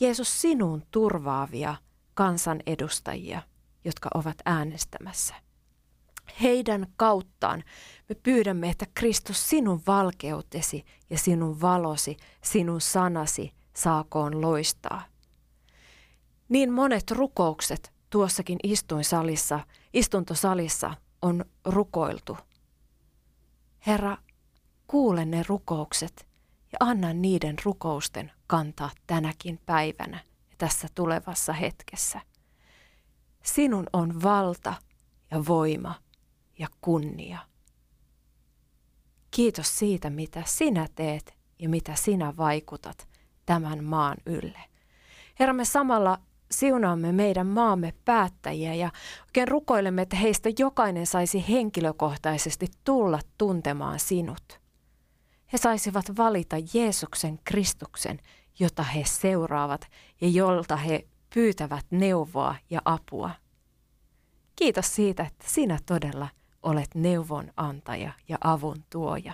Jeesus 0.00 0.40
sinun 0.40 0.82
turvaavia 0.90 1.74
kansanedustajia, 2.14 3.42
jotka 3.84 4.10
ovat 4.14 4.36
äänestämässä. 4.46 5.34
Heidän 6.42 6.86
kauttaan 6.96 7.64
me 8.08 8.14
pyydämme, 8.14 8.70
että 8.70 8.86
Kristus 8.94 9.48
sinun 9.48 9.82
valkeutesi 9.86 10.84
ja 11.10 11.18
sinun 11.18 11.60
valosi, 11.60 12.16
sinun 12.44 12.80
sanasi 12.80 13.52
saakoon 13.74 14.40
loistaa. 14.40 15.02
Niin 16.48 16.72
monet 16.72 17.10
rukoukset 17.10 17.92
tuossakin 18.10 18.58
istuinsalissa, 18.62 19.60
istuntosalissa 19.92 20.94
on 21.22 21.44
rukoiltu. 21.64 22.36
Herra, 23.86 24.16
kuule 24.86 25.24
ne 25.24 25.44
rukoukset 25.48 26.29
ja 26.72 26.76
anna 26.80 27.12
niiden 27.12 27.56
rukousten 27.64 28.32
kantaa 28.46 28.90
tänäkin 29.06 29.60
päivänä 29.66 30.20
ja 30.50 30.54
tässä 30.58 30.88
tulevassa 30.94 31.52
hetkessä. 31.52 32.20
Sinun 33.42 33.86
on 33.92 34.22
valta 34.22 34.74
ja 35.30 35.46
voima 35.46 35.94
ja 36.58 36.66
kunnia. 36.80 37.38
Kiitos 39.30 39.78
siitä, 39.78 40.10
mitä 40.10 40.42
sinä 40.46 40.86
teet 40.94 41.34
ja 41.58 41.68
mitä 41.68 41.94
sinä 41.94 42.36
vaikutat 42.36 43.08
tämän 43.46 43.84
maan 43.84 44.16
ylle. 44.26 44.58
Herra, 45.38 45.52
me 45.52 45.64
samalla 45.64 46.18
siunaamme 46.50 47.12
meidän 47.12 47.46
maamme 47.46 47.94
päättäjiä 48.04 48.74
ja 48.74 48.90
oikein 49.26 49.48
rukoilemme, 49.48 50.02
että 50.02 50.16
heistä 50.16 50.48
jokainen 50.58 51.06
saisi 51.06 51.44
henkilökohtaisesti 51.48 52.66
tulla 52.84 53.20
tuntemaan 53.38 53.98
sinut. 53.98 54.60
He 55.52 55.58
saisivat 55.58 56.04
valita 56.16 56.56
Jeesuksen 56.74 57.38
Kristuksen, 57.44 58.18
jota 58.58 58.82
he 58.82 59.02
seuraavat 59.06 59.90
ja 60.20 60.28
jolta 60.28 60.76
he 60.76 61.06
pyytävät 61.34 61.86
neuvoa 61.90 62.54
ja 62.70 62.82
apua. 62.84 63.30
Kiitos 64.56 64.94
siitä, 64.94 65.22
että 65.22 65.44
sinä 65.48 65.78
todella 65.86 66.28
olet 66.62 66.94
neuvon 66.94 67.52
antaja 67.56 68.12
ja 68.28 68.38
avun 68.40 68.84
tuoja. 68.90 69.32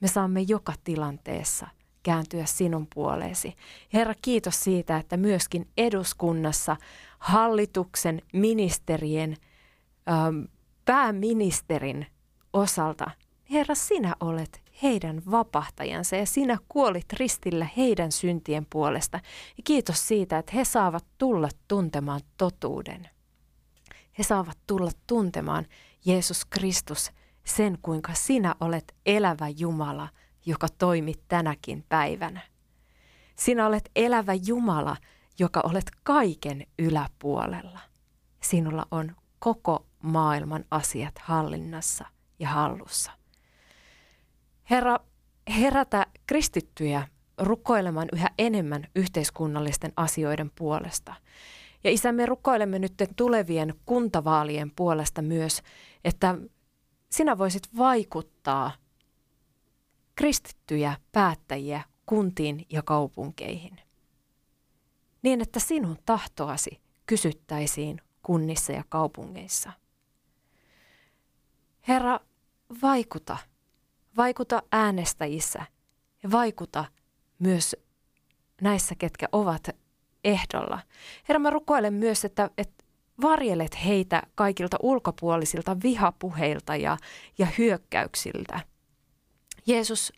Me 0.00 0.08
saamme 0.08 0.40
joka 0.40 0.74
tilanteessa– 0.84 1.68
kääntyä 2.02 2.46
sinun 2.46 2.86
puoleesi. 2.94 3.54
Herra, 3.92 4.14
kiitos 4.22 4.64
siitä, 4.64 4.96
että 4.96 5.16
myöskin 5.16 5.68
eduskunnassa 5.76 6.76
hallituksen, 7.18 8.22
ministerien, 8.32 9.36
ähm, 10.08 10.42
pääministerin 10.84 12.06
osalta, 12.52 13.10
Herra, 13.50 13.74
sinä 13.74 14.16
olet 14.20 14.61
heidän 14.82 15.22
vapahtajansa 15.30 16.16
ja 16.16 16.26
sinä 16.26 16.58
kuolit 16.68 17.12
ristillä 17.12 17.66
heidän 17.76 18.12
syntien 18.12 18.66
puolesta. 18.70 19.20
Ja 19.56 19.62
kiitos 19.64 20.08
siitä, 20.08 20.38
että 20.38 20.52
he 20.54 20.64
saavat 20.64 21.04
tulla 21.18 21.48
tuntemaan 21.68 22.20
totuuden. 22.36 23.08
He 24.18 24.22
saavat 24.22 24.58
tulla 24.66 24.90
tuntemaan 25.06 25.66
Jeesus 26.04 26.44
Kristus 26.44 27.12
sen, 27.44 27.78
kuinka 27.82 28.14
sinä 28.14 28.54
olet 28.60 28.94
elävä 29.06 29.48
Jumala– 29.48 30.08
joka 30.46 30.66
toimit 30.78 31.22
tänäkin 31.28 31.84
päivänä. 31.88 32.40
Sinä 33.36 33.66
olet 33.66 33.90
elävä 33.96 34.34
Jumala, 34.46 34.96
joka 35.38 35.60
olet 35.64 35.90
kaiken 36.02 36.66
yläpuolella. 36.78 37.80
Sinulla 38.42 38.86
on 38.90 39.16
koko 39.38 39.86
maailman 40.02 40.64
asiat 40.70 41.18
hallinnassa 41.18 42.04
ja 42.38 42.48
hallussa. 42.48 43.12
Herra, 44.70 44.98
herätä 45.60 46.06
kristittyjä 46.26 47.08
rukoilemaan 47.38 48.08
yhä 48.12 48.30
enemmän 48.38 48.86
yhteiskunnallisten 48.96 49.92
asioiden 49.96 50.50
puolesta. 50.54 51.14
Ja 51.84 51.90
isä, 51.90 52.12
me 52.12 52.26
rukoilemme 52.26 52.78
nyt 52.78 52.94
tulevien 53.16 53.74
kuntavaalien 53.86 54.70
puolesta 54.76 55.22
myös, 55.22 55.62
että 56.04 56.38
sinä 57.10 57.38
voisit 57.38 57.76
vaikuttaa 57.76 58.72
kristittyjä 60.14 60.96
päättäjiä 61.12 61.82
kuntiin 62.06 62.66
ja 62.70 62.82
kaupunkeihin. 62.82 63.80
Niin, 65.22 65.40
että 65.40 65.60
sinun 65.60 65.98
tahtoasi 66.06 66.80
kysyttäisiin 67.06 68.00
kunnissa 68.22 68.72
ja 68.72 68.84
kaupungeissa. 68.88 69.72
Herra, 71.88 72.20
vaikuta. 72.82 73.38
Vaikuta 74.16 74.62
äänestäjissä 74.72 75.66
ja 76.22 76.30
vaikuta 76.30 76.84
myös 77.38 77.76
näissä, 78.60 78.94
ketkä 78.94 79.28
ovat 79.32 79.68
ehdolla. 80.24 80.78
Herra, 81.28 81.38
mä 81.38 81.50
rukoilen 81.50 81.94
myös, 81.94 82.24
että, 82.24 82.50
että 82.58 82.84
varjelet 83.22 83.84
heitä 83.84 84.22
kaikilta 84.34 84.76
ulkopuolisilta 84.82 85.76
vihapuheilta 85.82 86.76
ja, 86.76 86.96
ja 87.38 87.46
hyökkäyksiltä. 87.58 88.60
Jeesus, 89.66 90.12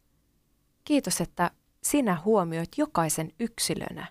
kiitos, 0.85 1.21
että 1.21 1.51
sinä 1.83 2.21
huomioit 2.25 2.71
jokaisen 2.77 3.33
yksilönä. 3.41 4.07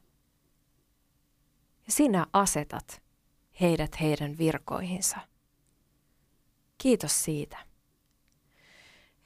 Ja 1.86 1.91
sinä 1.91 2.28
asetat 2.34 3.02
heidät 3.62 4.02
heidän 4.02 4.38
virkoihinsa. 4.38 5.17
Kiitos 6.78 7.24
siitä. 7.24 7.58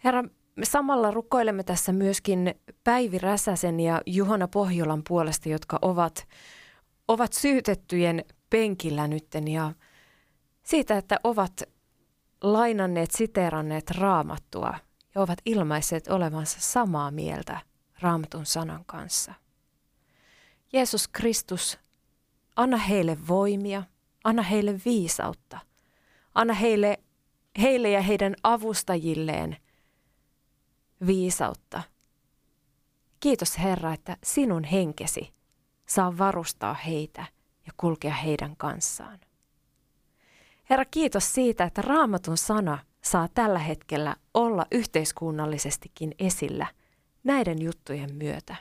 Herra, 0.03 0.23
me 0.57 0.65
samalla 0.65 1.11
rukoilemme 1.11 1.63
tässä 1.63 1.91
myöskin 1.91 2.55
Päivi 2.83 3.17
Räsäsen 3.17 3.79
ja 3.79 4.01
Juhana 4.05 4.47
Pohjolan 4.47 5.01
puolesta, 5.07 5.49
jotka 5.49 5.79
ovat, 5.81 6.27
ovat 7.07 7.33
syytettyjen 7.33 8.25
penkillä 8.49 9.07
nytten 9.07 9.47
ja 9.47 9.73
siitä, 10.63 10.97
että 10.97 11.19
ovat 11.23 11.63
lainanneet, 12.41 13.11
siteeranneet 13.11 13.91
raamattua 13.91 14.73
ja 15.15 15.21
ovat 15.21 15.39
ilmaiset 15.45 16.07
olevansa 16.07 16.57
samaa 16.59 17.11
mieltä 17.11 17.59
raamatun 17.99 18.45
sanan 18.45 18.85
kanssa. 18.85 19.33
Jeesus 20.73 21.07
Kristus, 21.07 21.79
anna 22.55 22.77
heille 22.77 23.17
voimia, 23.27 23.83
anna 24.23 24.41
heille 24.41 24.79
viisautta, 24.85 25.59
anna 26.35 26.53
heille, 26.53 26.97
heille 27.61 27.89
ja 27.89 28.01
heidän 28.01 28.35
avustajilleen 28.43 29.57
viisautta. 31.05 31.83
Kiitos 33.19 33.57
Herra, 33.57 33.93
että 33.93 34.17
sinun 34.23 34.63
henkesi 34.63 35.33
saa 35.85 36.17
varustaa 36.17 36.73
heitä 36.73 37.25
ja 37.65 37.73
kulkea 37.77 38.13
heidän 38.13 38.57
kanssaan. 38.57 39.19
Herra, 40.69 40.85
kiitos 40.85 41.33
siitä, 41.33 41.63
että 41.63 41.81
raamatun 41.81 42.37
sana 42.37 42.79
saa 43.03 43.27
tällä 43.27 43.59
hetkellä 43.59 44.15
olla 44.33 44.65
yhteiskunnallisestikin 44.71 46.11
esillä 46.19 46.67
näiden 47.23 47.61
juttujen 47.61 48.15
myötä. 48.15 48.55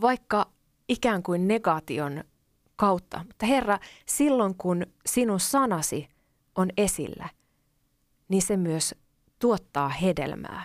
Vaikka 0.00 0.46
ikään 0.88 1.22
kuin 1.22 1.48
negaation 1.48 2.24
kautta, 2.76 3.24
mutta 3.26 3.46
Herra, 3.46 3.78
silloin 4.06 4.54
kun 4.54 4.86
sinun 5.06 5.40
sanasi 5.40 6.08
on 6.54 6.70
esillä, 6.76 7.28
niin 8.28 8.42
se 8.42 8.56
myös 8.56 8.94
tuottaa 9.42 9.88
hedelmää. 9.88 10.64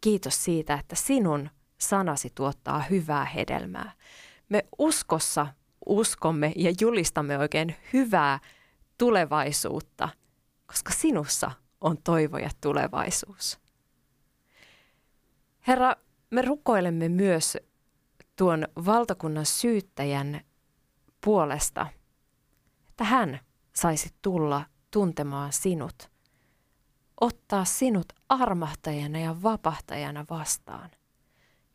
Kiitos 0.00 0.44
siitä, 0.44 0.74
että 0.74 0.96
sinun 0.96 1.50
sanasi 1.78 2.32
tuottaa 2.34 2.80
hyvää 2.80 3.24
hedelmää. 3.24 3.92
Me 4.48 4.66
uskossa 4.78 5.46
uskomme 5.86 6.52
ja 6.56 6.72
julistamme 6.80 7.38
oikein 7.38 7.74
hyvää 7.92 8.38
tulevaisuutta, 8.98 10.08
koska 10.66 10.92
sinussa 10.92 11.50
on 11.80 11.98
toivo 12.04 12.38
ja 12.38 12.50
tulevaisuus. 12.60 13.58
Herra, 15.66 15.96
me 16.30 16.42
rukoilemme 16.42 17.08
myös 17.08 17.56
tuon 18.36 18.68
valtakunnan 18.86 19.46
syyttäjän 19.46 20.40
puolesta, 21.24 21.86
että 22.88 23.04
hän 23.04 23.40
saisi 23.76 24.14
tulla 24.22 24.64
tuntemaan 24.90 25.52
sinut, 25.52 26.15
ottaa 27.20 27.64
sinut 27.64 28.12
armahtajana 28.28 29.18
ja 29.18 29.42
vapahtajana 29.42 30.24
vastaan. 30.30 30.90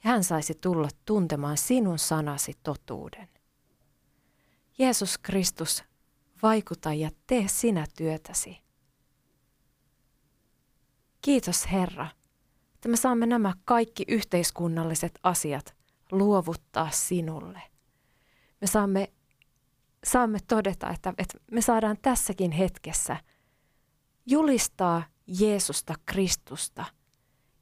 Ja 0.03 0.09
hän 0.09 0.23
saisi 0.23 0.53
tulla 0.61 0.89
tuntemaan 1.05 1.57
sinun 1.57 1.99
sanasi 1.99 2.53
totuuden. 2.63 3.29
Jeesus 4.77 5.17
Kristus, 5.17 5.83
vaikuta 6.43 6.93
ja 6.93 7.09
tee 7.27 7.47
sinä 7.47 7.85
työtäsi. 7.97 8.61
Kiitos 11.21 11.71
Herra, 11.71 12.07
että 12.73 12.89
me 12.89 12.97
saamme 12.97 13.25
nämä 13.25 13.53
kaikki 13.65 14.03
yhteiskunnalliset 14.07 15.19
asiat 15.23 15.75
luovuttaa 16.11 16.91
sinulle. 16.91 17.61
Me 18.61 18.67
saamme, 18.67 19.13
saamme 20.03 20.39
todeta, 20.47 20.89
että, 20.89 21.13
että 21.17 21.37
me 21.51 21.61
saadaan 21.61 21.97
tässäkin 22.01 22.51
hetkessä 22.51 23.17
julistaa 24.25 25.03
Jeesusta 25.39 25.95
Kristusta 26.05 26.85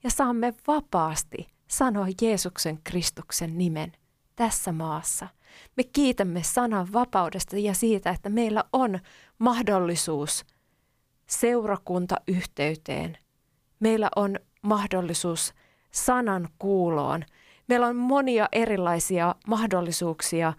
ja 0.04 0.10
saamme 0.10 0.54
vapaasti 0.68 1.48
sanoa 1.68 2.08
Jeesuksen 2.22 2.80
Kristuksen 2.84 3.58
nimen 3.58 3.92
tässä 4.36 4.72
maassa– 4.72 5.28
me 5.78 5.84
kiitämme 5.84 6.44
sanan 6.44 6.94
vapaudesta 6.94 7.58
ja 7.58 7.74
siitä, 7.74 8.10
että 8.10 8.30
meillä 8.30 8.64
on 8.74 9.00
mahdollisuus 9.40 10.46
seurakuntayhteyteen. 11.28 13.18
Meillä 13.80 14.10
on 14.16 14.36
mahdollisuus 14.62 15.54
sanan 15.92 16.50
kuuloon. 16.60 17.24
Meillä 17.68 17.88
on 17.88 17.96
monia 17.96 18.48
erilaisia 18.52 19.36
mahdollisuuksia 19.48 20.54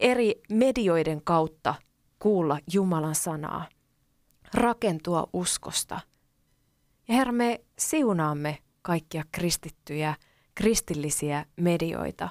eri 0.00 0.34
medioiden 0.50 1.22
kautta 1.24 1.74
kuulla 2.18 2.58
Jumalan 2.72 3.14
sanaa, 3.14 3.68
rakentua 4.54 5.26
uskosta. 5.32 6.00
Ja 7.08 7.14
Herra, 7.14 7.32
me 7.32 7.60
siunaamme 7.78 8.58
kaikkia 8.82 9.22
kristittyjä, 9.32 10.14
kristillisiä 10.54 11.46
medioita, 11.56 12.28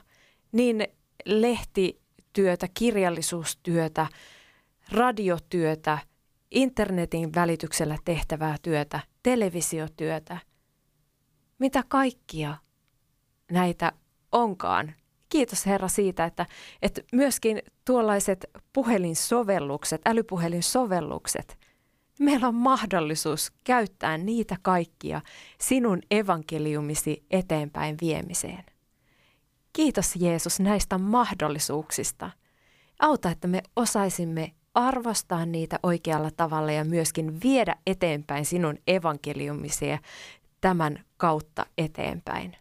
niin 0.51 0.88
lehti 1.25 2.01
työtä, 2.34 2.67
kirjallisuustyötä, 2.73 4.07
radiotyötä, 4.91 5.97
internetin 6.51 7.36
välityksellä 7.36 7.97
tehtävää 8.05 8.55
työtä, 8.62 8.99
televisiotyötä. 9.23 10.38
Mitä 11.60 11.84
kaikkia 11.88 12.57
näitä 13.51 13.91
onkaan. 14.31 14.93
Kiitos 15.29 15.65
Herra 15.65 15.88
siitä, 15.88 16.25
että, 16.25 16.45
että 16.81 17.01
myöskin 17.13 17.62
tuollaiset 17.86 18.45
puhelinsovellukset, 18.73 20.01
älypuhelinsovellukset, 20.05 21.57
meillä 22.21 22.47
on 22.47 22.55
mahdollisuus 22.55 23.51
käyttää 23.63 24.17
niitä 24.17 24.55
kaikkia 24.62 25.21
sinun 25.60 26.01
evankeliumisi 26.12 27.23
eteenpäin 27.31 27.97
viemiseen. 28.01 28.63
Kiitos 29.73 30.15
Jeesus 30.15 30.60
näistä 30.60 30.97
mahdollisuuksista. 30.97 32.31
Auta, 32.99 33.31
että 33.31 33.47
me 33.47 33.63
osaisimme 33.75 34.51
arvostaa 34.73 35.45
niitä 35.45 35.79
oikealla 35.84 36.31
tavalla 36.31 36.71
ja 36.71 36.86
myöskin 36.86 37.41
viedä 37.43 37.75
eteenpäin 37.88 38.45
sinun 38.45 38.77
evankeliumisia 38.88 39.99
tämän 40.61 41.05
kautta 41.17 41.65
eteenpäin. 41.78 42.57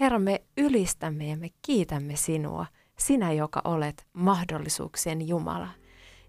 Herra, 0.00 0.18
me 0.18 0.42
ylistämme 0.56 1.28
ja 1.28 1.36
me 1.36 1.48
kiitämme 1.62 2.16
sinua, 2.16 2.66
sinä 2.98 3.32
joka 3.32 3.60
olet 3.64 4.06
mahdollisuuksien 4.12 5.28
Jumala. 5.28 5.68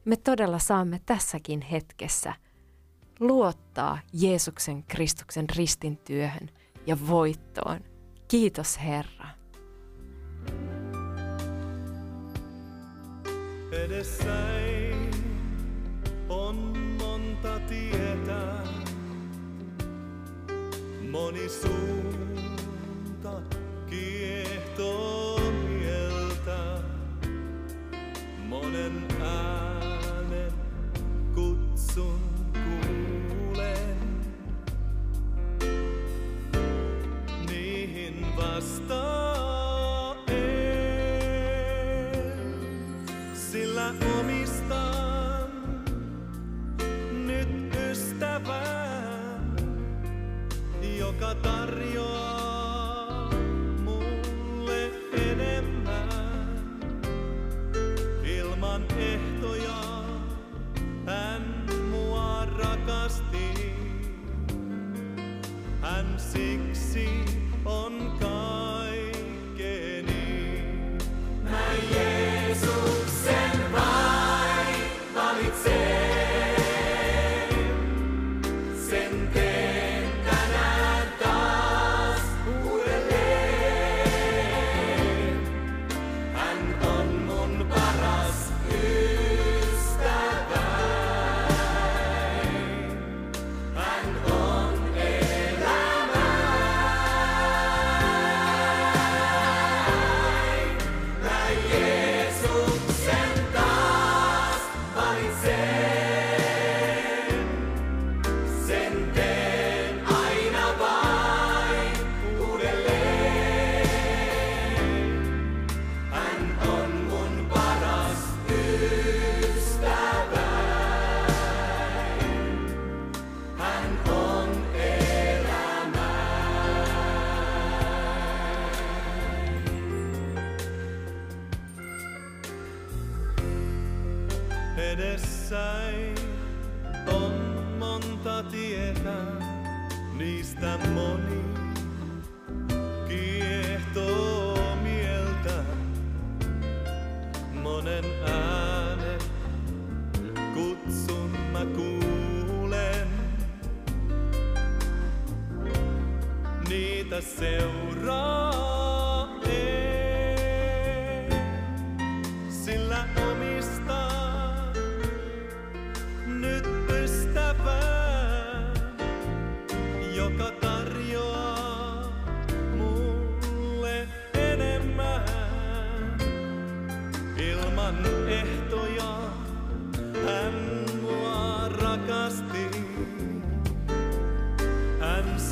Me 0.07 0.15
todella 0.15 0.59
saamme 0.59 1.01
tässäkin 1.05 1.61
hetkessä 1.61 2.33
luottaa 3.19 3.99
Jeesuksen 4.13 4.83
Kristuksen 4.83 5.49
ristin 5.49 5.97
työhön 5.97 6.49
ja 6.85 6.97
voittoon. 7.07 7.79
Kiitos 8.27 8.79
Herra. 8.83 9.27
Edessäin 13.71 15.11
on 16.29 16.77
monta 17.01 17.59
tietä, 17.59 18.41
moni 21.11 21.49
suunta 21.49 23.41
kiehtoo 23.89 25.39
mieltä. 25.51 26.81
Monen 28.37 29.16
presente. 78.87 79.46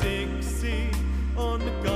Hän 0.06 0.42
siksi 0.42 0.90
on 1.36 1.60
kaikeni. 1.60 1.95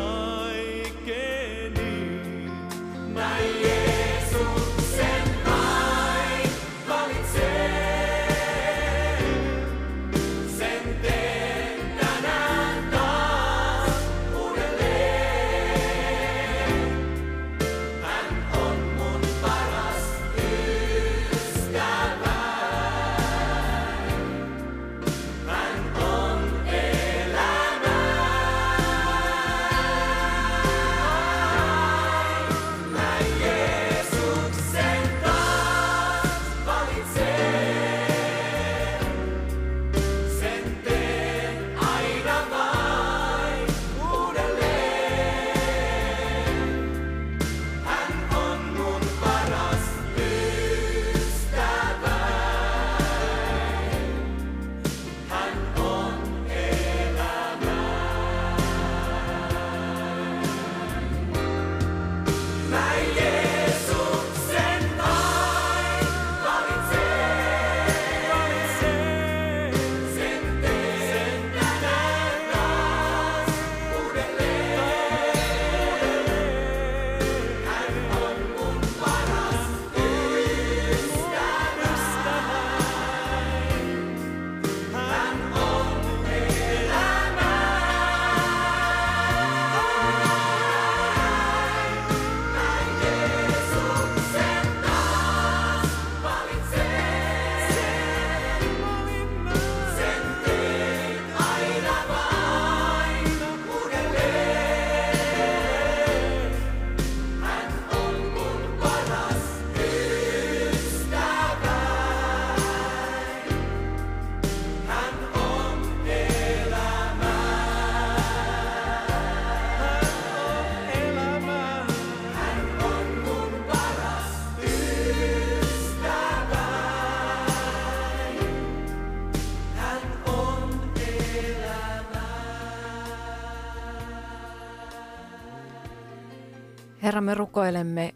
Herra, 137.21 137.27
me 137.27 137.35
rukoilemme 137.35 138.15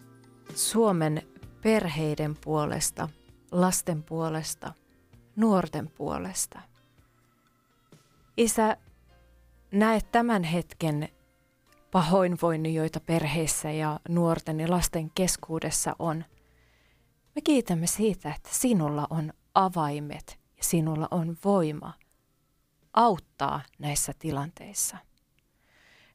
Suomen 0.55 1.23
perheiden 1.63 2.37
puolesta, 2.45 3.09
lasten 3.53 4.03
puolesta, 4.03 4.73
nuorten 5.37 5.89
puolesta. 5.89 6.61
Isä, 8.37 8.77
näet 9.73 10.13
tämän 10.13 10.45
hetken 10.45 11.09
pahoinvoinnin, 11.91 12.75
joita 12.75 13.01
perheissä 13.01 13.71
ja 13.71 14.01
nuorten 14.09 14.61
ja 14.61 14.71
lasten 14.71 15.11
keskuudessa 15.11 15.97
on. 15.99 16.25
Me 17.35 17.41
kiitämme 17.41 17.87
siitä, 17.87 18.35
että 18.35 18.51
sinulla 18.53 19.07
on 19.11 19.33
avaimet 19.55 20.39
ja 20.57 20.65
sinulla 20.65 21.09
on 21.11 21.37
voima 21.45 21.93
auttaa 22.95 23.61
näissä 23.79 24.13
tilanteissa. 24.19 24.97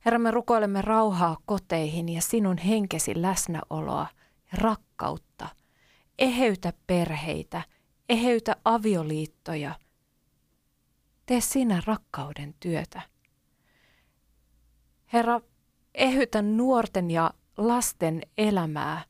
Herra, 0.09 0.19
me 0.19 0.31
rukoilemme 0.31 0.81
rauhaa 0.81 1.37
koteihin 1.45 2.09
ja 2.09 2.21
sinun 2.21 2.57
henkesi 2.57 3.21
läsnäoloa 3.21 4.07
ja 4.51 4.57
rakkautta. 4.57 5.49
Eheytä 6.19 6.73
perheitä, 6.87 7.61
eheytä 8.09 8.55
avioliittoja. 8.65 9.79
Tee 11.25 11.41
sinä 11.41 11.81
rakkauden 11.85 12.55
työtä. 12.59 13.01
Herra, 15.13 15.41
ehytä 15.95 16.41
nuorten 16.41 17.11
ja 17.11 17.33
lasten 17.57 18.21
elämää 18.37 19.03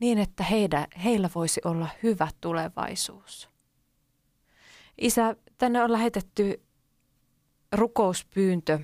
niin, 0.00 0.18
että 0.18 0.44
heidän, 0.44 0.86
heillä 1.04 1.30
voisi 1.34 1.60
olla 1.64 1.88
hyvä 2.02 2.28
tulevaisuus. 2.40 3.48
Isä, 5.00 5.36
tänne 5.58 5.82
on 5.82 5.92
lähetetty 5.92 6.62
rukouspyyntö 7.72 8.78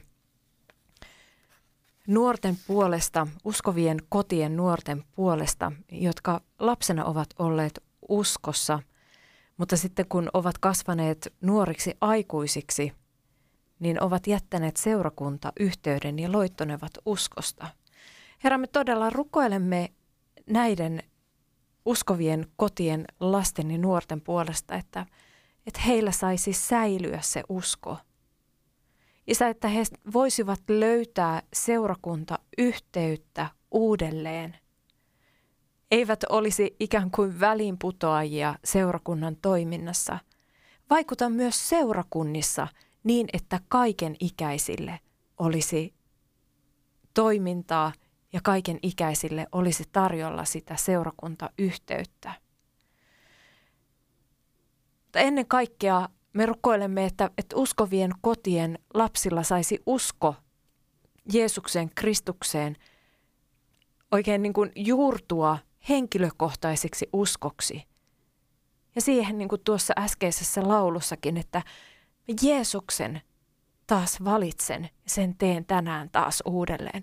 nuorten 2.09 2.57
puolesta, 2.67 3.27
uskovien 3.45 3.99
kotien 4.09 4.57
nuorten 4.57 5.05
puolesta, 5.13 5.73
jotka 5.93 6.41
lapsena 6.59 7.05
ovat 7.05 7.29
olleet 7.39 7.83
uskossa, 8.09 8.83
mutta 9.57 9.77
sitten 9.77 10.07
kun 10.09 10.31
ovat 10.33 10.59
kasvaneet 10.59 11.35
nuoriksi 11.41 11.95
aikuisiksi, 12.01 12.93
niin 13.79 14.03
ovat 14.03 14.27
jättäneet 14.27 14.77
seurakunta 14.77 15.53
yhteyden 15.61 16.19
ja 16.19 16.33
loittonevat 16.33 16.93
uskosta. 17.07 17.67
Herra, 18.45 18.59
me 18.59 18.67
todella 18.67 19.11
rukoilemme 19.11 19.93
näiden 20.47 21.03
uskovien 21.85 22.47
kotien 22.57 23.05
lasten 23.21 23.71
ja 23.71 23.79
nuorten 23.79 24.21
puolesta, 24.21 24.75
että, 24.75 25.07
että 25.67 25.81
heillä 25.81 26.13
saisi 26.13 26.53
säilyä 26.53 27.19
se 27.21 27.43
usko. 27.49 27.99
Isä, 29.27 29.49
että 29.49 29.69
he 29.69 29.83
voisivat 30.13 30.61
löytää 30.69 31.43
seurakunta 31.53 32.39
yhteyttä 32.59 33.47
uudelleen. 33.71 34.57
Eivät 35.91 36.25
olisi 36.29 36.77
ikään 36.81 37.11
kuin 37.11 37.41
väliinputoajia 37.41 38.55
seurakunnan 38.65 39.37
toiminnassa. 39.43 40.19
Vaikuta 40.91 41.29
myös 41.29 41.69
seurakunnissa 41.69 42.69
niin, 43.05 43.29
että 43.33 43.61
kaiken 43.69 44.17
ikäisille 44.21 45.01
olisi 45.39 45.95
toimintaa 47.15 47.93
ja 48.33 48.41
kaiken 48.43 48.79
ikäisille 48.83 49.47
olisi 49.53 49.85
tarjolla 49.93 50.45
sitä 50.45 50.77
seurakuntayhteyttä. 50.77 52.35
Mutta 55.03 55.19
ennen 55.19 55.47
kaikkea 55.47 56.09
me 56.35 56.47
rukoilemme, 56.47 57.05
että, 57.05 57.31
että 57.39 57.57
uskovien 57.57 58.11
kotien 58.21 58.79
lapsilla 58.95 59.43
saisi 59.43 59.83
usko 59.87 60.35
Jeesukseen, 61.33 61.91
Kristukseen 61.95 62.77
oikein 64.13 64.43
niin 64.43 64.53
kuin 64.53 64.73
juurtua 64.77 65.59
henkilökohtaiseksi 65.89 67.09
uskoksi. 67.13 67.83
Ja 68.95 69.01
siihen 69.01 69.39
niin 69.39 69.49
kuin 69.49 69.61
tuossa 69.65 69.95
äskeisessä 69.99 70.69
laulussakin, 70.69 71.37
että 71.37 71.63
Jeesuksen 72.43 73.21
taas 73.87 74.25
valitsen 74.25 74.89
sen 75.07 75.37
teen 75.39 75.65
tänään 75.65 76.11
taas 76.11 76.43
uudelleen. 76.47 77.03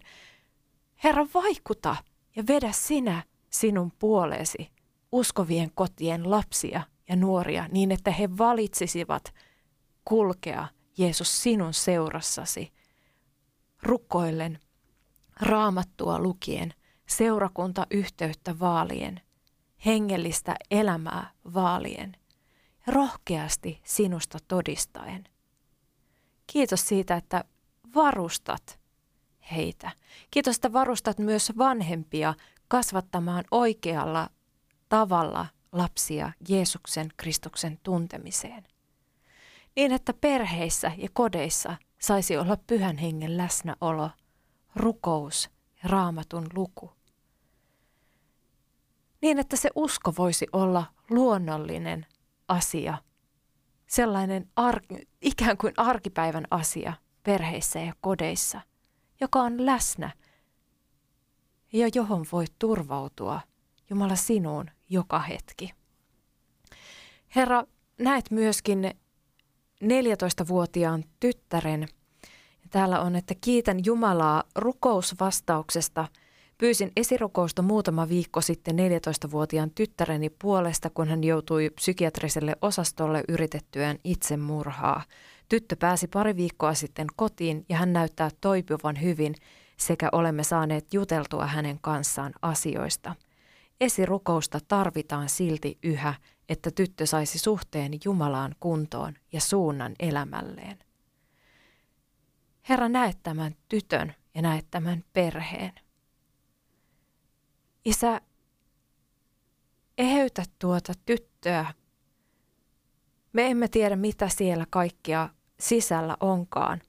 Herra, 1.04 1.28
vaikuta 1.34 1.96
ja 2.36 2.44
vedä 2.48 2.72
sinä 2.72 3.24
sinun 3.50 3.92
puoleesi 4.00 4.72
uskovien 5.12 5.72
kotien 5.76 6.32
lapsia 6.32 6.82
ja 7.12 7.18
nuoria 7.18 7.68
niin, 7.72 7.92
että 7.92 8.12
he 8.12 8.38
valitsisivat 8.38 9.34
kulkea 10.06 10.68
Jeesus 10.98 11.44
sinun 11.44 11.74
seurassasi. 11.74 12.74
Rukoillen, 13.84 14.60
raamattua 15.40 16.20
lukien, 16.20 16.74
seurakuntayhteyttä 17.08 18.60
vaalien, 18.60 19.22
hengellistä 19.86 20.56
elämää 20.72 21.32
vaalien, 21.54 22.18
rohkeasti 22.88 23.82
sinusta 23.84 24.38
todistaen. 24.48 25.24
Kiitos 26.48 26.88
siitä, 26.88 27.16
että 27.16 27.44
varustat 27.96 28.80
heitä. 29.52 29.92
Kiitos, 30.32 30.56
että 30.56 30.74
varustat 30.74 31.20
myös 31.20 31.52
vanhempia 31.58 32.34
kasvattamaan 32.68 33.44
oikealla 33.52 34.30
tavalla 34.90 35.48
lapsia 35.72 36.32
Jeesuksen 36.50 37.10
Kristuksen 37.18 37.80
tuntemiseen. 37.84 38.64
Niin, 39.76 39.92
että 39.92 40.14
perheissä 40.14 40.92
ja 40.98 41.10
kodeissa 41.14 41.76
saisi 42.02 42.38
olla 42.38 42.58
pyhän 42.68 42.98
hengen 42.98 43.38
läsnäolo, 43.38 44.10
rukous 44.76 45.50
ja 45.84 45.90
raamatun 45.90 46.48
luku. 46.54 46.92
Niin, 49.22 49.40
että 49.40 49.56
se 49.56 49.70
usko 49.76 50.14
voisi 50.18 50.48
olla 50.54 50.86
luonnollinen 51.10 52.06
asia, 52.48 52.98
sellainen 53.88 54.50
ar- 54.56 54.82
ikään 55.22 55.58
kuin 55.58 55.74
arkipäivän 55.78 56.48
asia 56.52 56.94
perheissä 57.24 57.80
ja 57.80 57.94
kodeissa, 58.02 58.62
joka 59.22 59.42
on 59.42 59.66
läsnä 59.66 60.12
ja 61.74 61.90
johon 61.96 62.26
voi 62.32 62.46
turvautua 62.60 63.42
Jumala 63.90 64.16
sinuun 64.16 64.72
joka 64.92 65.20
hetki. 65.20 65.74
Herra, 67.36 67.64
näet 68.00 68.32
myöskin 68.32 68.92
14-vuotiaan 69.84 71.04
tyttären. 71.20 71.88
Täällä 72.70 73.02
on, 73.02 73.16
että 73.16 73.36
kiitän 73.42 73.86
Jumalaa 73.86 74.44
rukousvastauksesta. 74.56 76.08
Pyysin 76.58 76.92
esirukousta 76.96 77.62
muutama 77.62 78.10
viikko 78.10 78.42
sitten 78.42 78.76
14-vuotiaan 78.76 79.72
tyttäreni 79.76 80.30
puolesta, 80.30 80.90
kun 80.90 81.08
hän 81.08 81.24
joutui 81.24 81.70
psykiatriselle 81.70 82.56
osastolle 82.62 83.24
yritettyään 83.28 83.98
itsemurhaa. 84.04 85.04
Tyttö 85.50 85.76
pääsi 85.76 86.08
pari 86.08 86.36
viikkoa 86.36 86.74
sitten 86.74 87.08
kotiin 87.16 87.66
ja 87.70 87.78
hän 87.78 87.94
näyttää 87.94 88.30
toipuvan 88.42 89.02
hyvin 89.02 89.36
sekä 89.78 90.10
olemme 90.12 90.44
saaneet 90.44 90.94
juteltua 90.94 91.46
hänen 91.46 91.80
kanssaan 91.82 92.34
asioista– 92.42 93.16
Esirukousta 93.82 94.60
tarvitaan 94.68 95.30
silti 95.30 95.78
yhä, 95.84 96.14
että 96.50 96.72
tyttö 96.72 97.06
saisi 97.06 97.40
suhteen 97.40 97.92
Jumalaan 98.06 98.56
kuntoon 98.60 99.14
ja 99.34 99.42
suunnan 99.42 99.96
elämälleen. 100.00 100.80
Herra, 102.70 102.90
näet 102.90 103.18
tämän 103.24 103.56
tytön 103.70 104.14
ja 104.36 104.42
näet 104.42 104.68
tämän 104.72 105.04
perheen. 105.14 105.74
Isä, 107.86 108.22
eheytä 109.98 110.44
tuota 110.60 110.94
tyttöä. 111.06 111.74
Me 113.34 113.48
emme 113.52 113.68
tiedä, 113.68 113.96
mitä 113.96 114.30
siellä 114.30 114.66
kaikkia 114.70 115.30
sisällä 115.60 116.18
onkaan. 116.20 116.82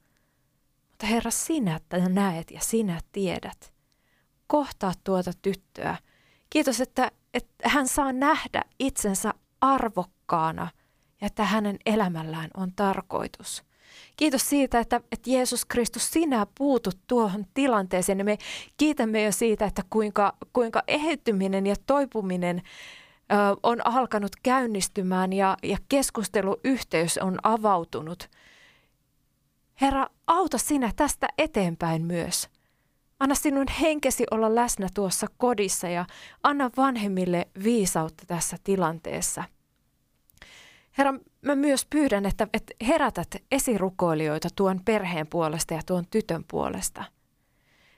Mutta 0.89 1.05
Herra, 1.07 1.31
sinä 1.31 1.79
näet 2.09 2.51
ja 2.51 2.61
sinä 2.61 2.99
tiedät. 3.11 3.73
Kohtaa 4.47 4.93
tuota 5.03 5.31
tyttöä– 5.41 5.97
Kiitos, 6.53 6.81
että, 6.81 7.11
että 7.33 7.69
hän 7.69 7.87
saa 7.87 8.13
nähdä 8.13 8.61
itsensä 8.79 9.33
arvokkaana 9.61 10.67
ja 11.21 11.27
että 11.27 11.43
hänen 11.43 11.77
elämällään 11.85 12.49
on 12.57 12.71
tarkoitus. 12.75 13.63
Kiitos 14.17 14.49
siitä, 14.49 14.79
että, 14.79 15.01
että 15.11 15.29
Jeesus 15.29 15.65
Kristus, 15.65 16.11
sinä 16.11 16.47
puutut 16.57 16.97
tuohon 17.07 17.45
tilanteeseen. 17.53 18.19
Ja 18.19 18.25
me 18.25 18.37
kiitämme 18.77 19.23
jo 19.23 19.31
siitä, 19.31 19.65
että 19.65 19.81
kuinka, 19.89 20.33
kuinka 20.53 20.83
ehettyminen 20.87 21.67
ja 21.67 21.75
toipuminen 21.85 22.61
ö, 23.31 23.35
on 23.63 23.87
alkanut 23.87 24.31
käynnistymään 24.43 25.33
ja, 25.33 25.57
ja 25.63 25.77
keskusteluyhteys 25.89 27.17
on 27.17 27.39
avautunut. 27.43 28.29
Herra, 29.81 30.07
auta 30.27 30.57
sinä 30.57 30.91
tästä 30.95 31.27
eteenpäin 31.37 32.01
myös. 32.01 32.52
Anna 33.23 33.35
sinun 33.35 33.65
henkesi 33.81 34.23
olla 34.31 34.55
läsnä 34.55 34.87
tuossa 34.93 35.27
kodissa 35.37 35.87
ja 35.87 36.05
anna 36.43 36.69
vanhemmille 36.77 37.47
viisautta 37.63 38.23
tässä 38.27 38.57
tilanteessa. 38.63 39.43
Herra, 40.97 41.13
mä 41.41 41.55
myös 41.55 41.85
pyydän, 41.85 42.25
että, 42.25 42.47
että 42.53 42.73
herätät 42.87 43.35
esirukoilijoita 43.51 44.49
tuon 44.55 44.81
perheen 44.85 45.27
puolesta 45.27 45.73
ja 45.73 45.81
tuon 45.85 46.03
tytön 46.11 46.43
puolesta. 46.47 47.03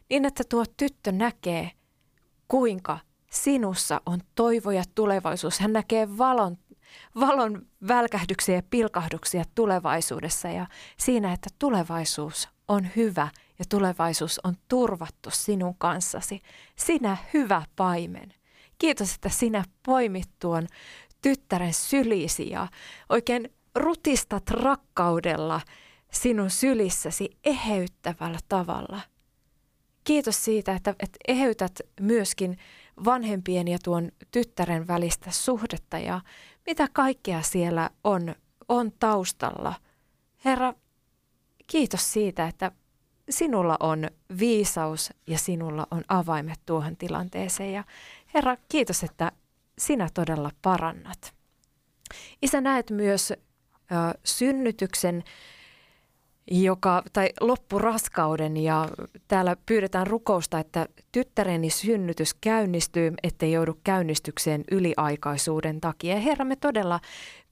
Niin, 0.10 0.26
että 0.26 0.44
tuo 0.50 0.64
tyttö 0.78 1.12
näkee, 1.12 1.72
kuinka 2.48 3.00
sinussa 3.32 4.02
on 4.06 4.20
toivo 4.36 4.72
ja 4.72 4.84
tulevaisuus. 4.96 5.60
Hän 5.60 5.74
näkee 5.74 6.18
valon, 6.18 6.58
valon 7.20 7.66
välkähdyksiä 7.88 8.56
ja 8.56 8.64
pilkahduksia 8.70 9.44
tulevaisuudessa 9.56 10.48
ja 10.48 10.68
siinä, 10.98 11.34
että 11.34 11.50
tulevaisuus 11.60 12.55
on 12.68 12.88
hyvä– 12.96 13.28
ja 13.60 13.66
tulevaisuus 13.70 14.40
on 14.44 14.56
turvattu 14.68 15.30
sinun 15.32 15.76
kanssasi. 15.78 16.42
Sinä 16.76 17.18
hyvä 17.34 17.62
paimen. 17.76 18.34
Kiitos, 18.78 19.16
että 19.16 19.30
sinä 19.30 19.64
poimit 19.86 20.30
tuon 20.40 20.68
tyttären 21.22 21.74
sylisi 21.74 22.50
ja 22.50 22.68
oikein 23.10 23.54
rutistat 23.76 24.50
rakkaudella 24.50 25.62
sinun 26.12 26.50
sylissäsi 26.50 27.30
eheyttävällä 27.44 28.40
tavalla. 28.50 29.00
Kiitos 30.04 30.46
siitä, 30.46 30.74
että, 30.74 30.96
että 31.00 31.18
eheytät 31.28 31.82
myöskin 32.00 32.58
vanhempien 33.06 33.68
ja 33.68 33.78
tuon 33.84 34.12
tyttären 34.32 34.88
välistä 34.88 35.32
suhdetta 35.32 36.00
ja 36.00 36.22
mitä 36.66 36.88
kaikkea 36.94 37.42
siellä 37.42 37.90
on, 38.04 38.36
on 38.68 38.92
taustalla. 39.00 39.74
Herra, 40.46 40.74
kiitos 41.68 42.14
siitä, 42.14 42.48
että 42.48 42.72
sinulla 43.30 43.78
on 43.80 44.08
viisaus 44.40 45.14
ja 45.28 45.38
sinulla 45.38 45.88
on 45.92 46.04
avaimet 46.08 46.60
tuohon 46.66 46.98
tilanteeseen. 46.98 47.74
Ja 47.74 47.84
Herra, 48.34 48.58
kiitos, 48.70 49.04
että 49.04 49.32
sinä 49.78 50.10
todella 50.14 50.52
parannat. 50.62 51.34
Isä, 52.42 52.62
näet 52.62 52.92
myös 52.92 53.32
ö, 53.32 53.36
synnytyksen 54.24 55.24
joka, 56.52 57.04
tai 57.14 57.30
loppuraskauden 57.42 58.58
ja 58.58 58.90
täällä 59.28 59.56
pyydetään 59.66 60.08
rukousta, 60.08 60.60
että 60.60 60.88
tyttäreni 61.12 61.70
synnytys 61.70 62.34
käynnistyy, 62.34 63.14
ettei 63.24 63.52
joudu 63.52 63.80
käynnistykseen 63.84 64.64
yliaikaisuuden 64.72 65.82
takia. 65.82 66.20
Herra, 66.20 66.46
me 66.46 66.56
todella 66.56 67.00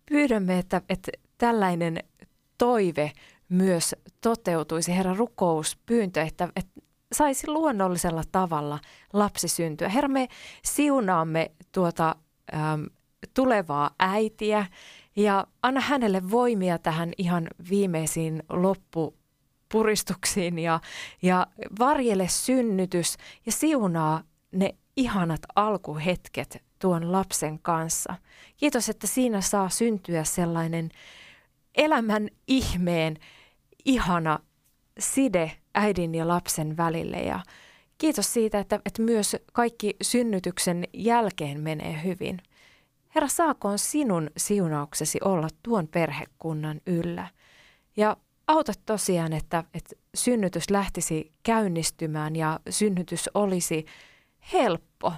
pyydämme, 0.06 0.60
että, 0.60 0.82
että 0.90 1.12
tällainen 1.38 1.98
toive 2.58 3.12
myös 3.50 3.96
toteutuisi, 4.22 4.96
Herra, 4.96 5.14
rukous, 5.14 5.78
pyyntö, 5.86 6.22
että, 6.22 6.50
että 6.56 6.82
saisi 7.14 7.48
luonnollisella 7.48 8.24
tavalla 8.32 8.80
lapsi 9.14 9.48
syntyä. 9.48 9.90
Herra, 9.90 10.10
me 10.10 10.28
siunaamme 10.64 11.52
tuota 11.72 12.16
äm, 12.54 12.86
tulevaa 13.34 13.92
äitiä 14.00 14.66
ja 15.16 15.48
anna 15.62 15.82
hänelle 15.82 16.32
voimia 16.32 16.78
tähän 16.78 17.12
ihan 17.18 17.48
viimeisiin 17.70 18.44
loppupuristuksiin 18.50 20.60
ja, 20.60 20.80
ja 21.22 21.48
varjele 21.80 22.28
synnytys 22.28 23.18
ja 23.46 23.52
siunaa 23.52 24.24
ne 24.52 24.76
ihanat 24.98 25.42
alkuhetket 25.56 26.64
tuon 26.80 27.12
lapsen 27.12 27.60
kanssa. 27.60 28.16
Kiitos, 28.58 28.90
että 28.90 29.08
siinä 29.08 29.42
saa 29.42 29.70
syntyä 29.70 30.24
sellainen 30.24 30.90
elämän 31.76 32.30
ihmeen 32.48 33.18
ihana 33.86 34.40
side 35.00 35.52
äidin 35.74 36.16
ja 36.16 36.28
lapsen 36.28 36.78
välille 36.78 37.18
ja 37.18 37.40
kiitos 37.98 38.34
siitä, 38.34 38.60
että, 38.60 38.80
että 38.86 39.02
myös 39.02 39.36
kaikki 39.54 39.96
synnytyksen 40.02 40.84
jälkeen 40.94 41.62
menee 41.62 42.04
hyvin. 42.04 42.42
Herra, 43.16 43.28
saakoon 43.28 43.80
sinun 43.80 44.30
siunauksesi 44.38 45.20
olla 45.26 45.48
tuon 45.64 45.88
perhekunnan 45.88 46.82
yllä. 46.86 47.28
Ja 47.98 48.18
auta 48.48 48.74
tosiaan, 48.86 49.34
että, 49.34 49.64
että 49.74 49.96
synnytys 50.16 50.70
lähtisi 50.70 51.32
käynnistymään 51.44 52.36
ja 52.36 52.60
synnytys 52.70 53.30
olisi 53.34 53.86
helppo. 54.54 55.14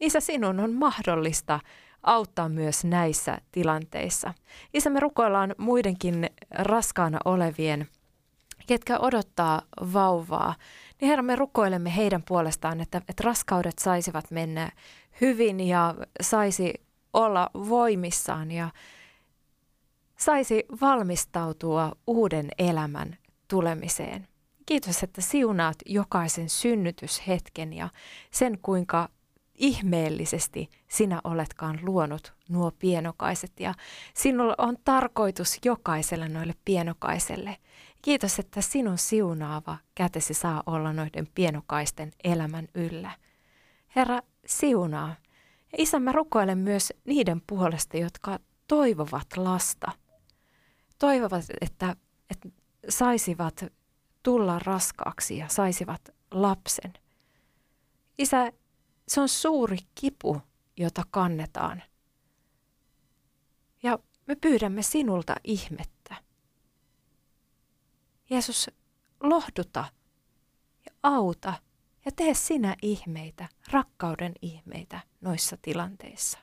Isä, 0.00 0.20
sinun 0.20 0.60
on 0.60 0.72
mahdollista 0.72 1.60
auttaa 2.02 2.48
myös 2.48 2.84
näissä 2.84 3.38
tilanteissa. 3.52 4.34
Isä, 4.74 4.90
me 4.90 5.00
rukoillaan 5.00 5.54
muidenkin 5.58 6.30
raskaana 6.50 7.18
olevien, 7.24 7.88
ketkä 8.66 8.98
odottaa 8.98 9.62
vauvaa. 9.92 10.54
Niin 11.00 11.08
Herra, 11.08 11.22
me 11.22 11.36
rukoilemme 11.36 11.96
heidän 11.96 12.22
puolestaan, 12.28 12.80
että, 12.80 13.02
että 13.08 13.22
raskaudet 13.24 13.78
saisivat 13.78 14.30
mennä 14.30 14.72
hyvin 15.20 15.60
ja 15.60 15.94
saisi 16.20 16.74
olla 17.12 17.50
voimissaan 17.54 18.50
ja 18.50 18.70
saisi 20.18 20.64
valmistautua 20.80 21.92
uuden 22.06 22.48
elämän 22.58 23.18
tulemiseen. 23.48 24.28
Kiitos, 24.66 25.02
että 25.02 25.20
siunaat 25.20 25.76
jokaisen 25.86 26.48
synnytyshetken 26.48 27.72
ja 27.72 27.88
sen, 28.30 28.58
kuinka 28.62 29.08
ihmeellisesti 29.60 30.70
sinä 30.88 31.20
oletkaan 31.24 31.78
luonut 31.82 32.32
nuo 32.48 32.70
pienokaiset 32.78 33.60
ja 33.60 33.74
sinulla 34.14 34.54
on 34.58 34.76
tarkoitus 34.84 35.58
jokaiselle 35.64 36.28
noille 36.28 36.54
pienokaiselle. 36.64 37.56
Kiitos, 38.02 38.38
että 38.38 38.60
sinun 38.60 38.98
siunaava 38.98 39.76
kätesi 39.94 40.34
saa 40.34 40.62
olla 40.66 40.92
noiden 40.92 41.28
pienokaisten 41.34 42.12
elämän 42.24 42.68
yllä. 42.74 43.10
Herra, 43.96 44.20
siunaa. 44.46 45.08
Ja 45.72 45.78
isä, 45.78 45.98
mä 45.98 46.12
rukoilen 46.12 46.58
myös 46.58 46.92
niiden 47.04 47.42
puolesta, 47.46 47.96
jotka 47.96 48.38
toivovat 48.68 49.36
lasta. 49.36 49.92
Toivovat, 50.98 51.44
että, 51.60 51.96
että 52.30 52.48
saisivat 52.88 53.64
tulla 54.22 54.58
raskaaksi 54.58 55.36
ja 55.36 55.48
saisivat 55.48 56.00
lapsen. 56.30 56.92
Isä, 58.18 58.52
se 59.10 59.20
on 59.20 59.28
suuri 59.28 59.78
kipu, 59.94 60.40
jota 60.76 61.02
kannetaan. 61.10 61.82
Ja 63.82 63.98
me 64.26 64.34
pyydämme 64.34 64.82
sinulta 64.82 65.34
ihmettä. 65.44 66.14
Jeesus, 68.30 68.70
lohduta 69.20 69.84
ja 70.86 70.92
auta 71.02 71.54
ja 72.04 72.12
tee 72.16 72.34
sinä 72.34 72.76
ihmeitä, 72.82 73.48
rakkauden 73.70 74.32
ihmeitä 74.42 75.00
noissa 75.20 75.56
tilanteissa. 75.62 76.38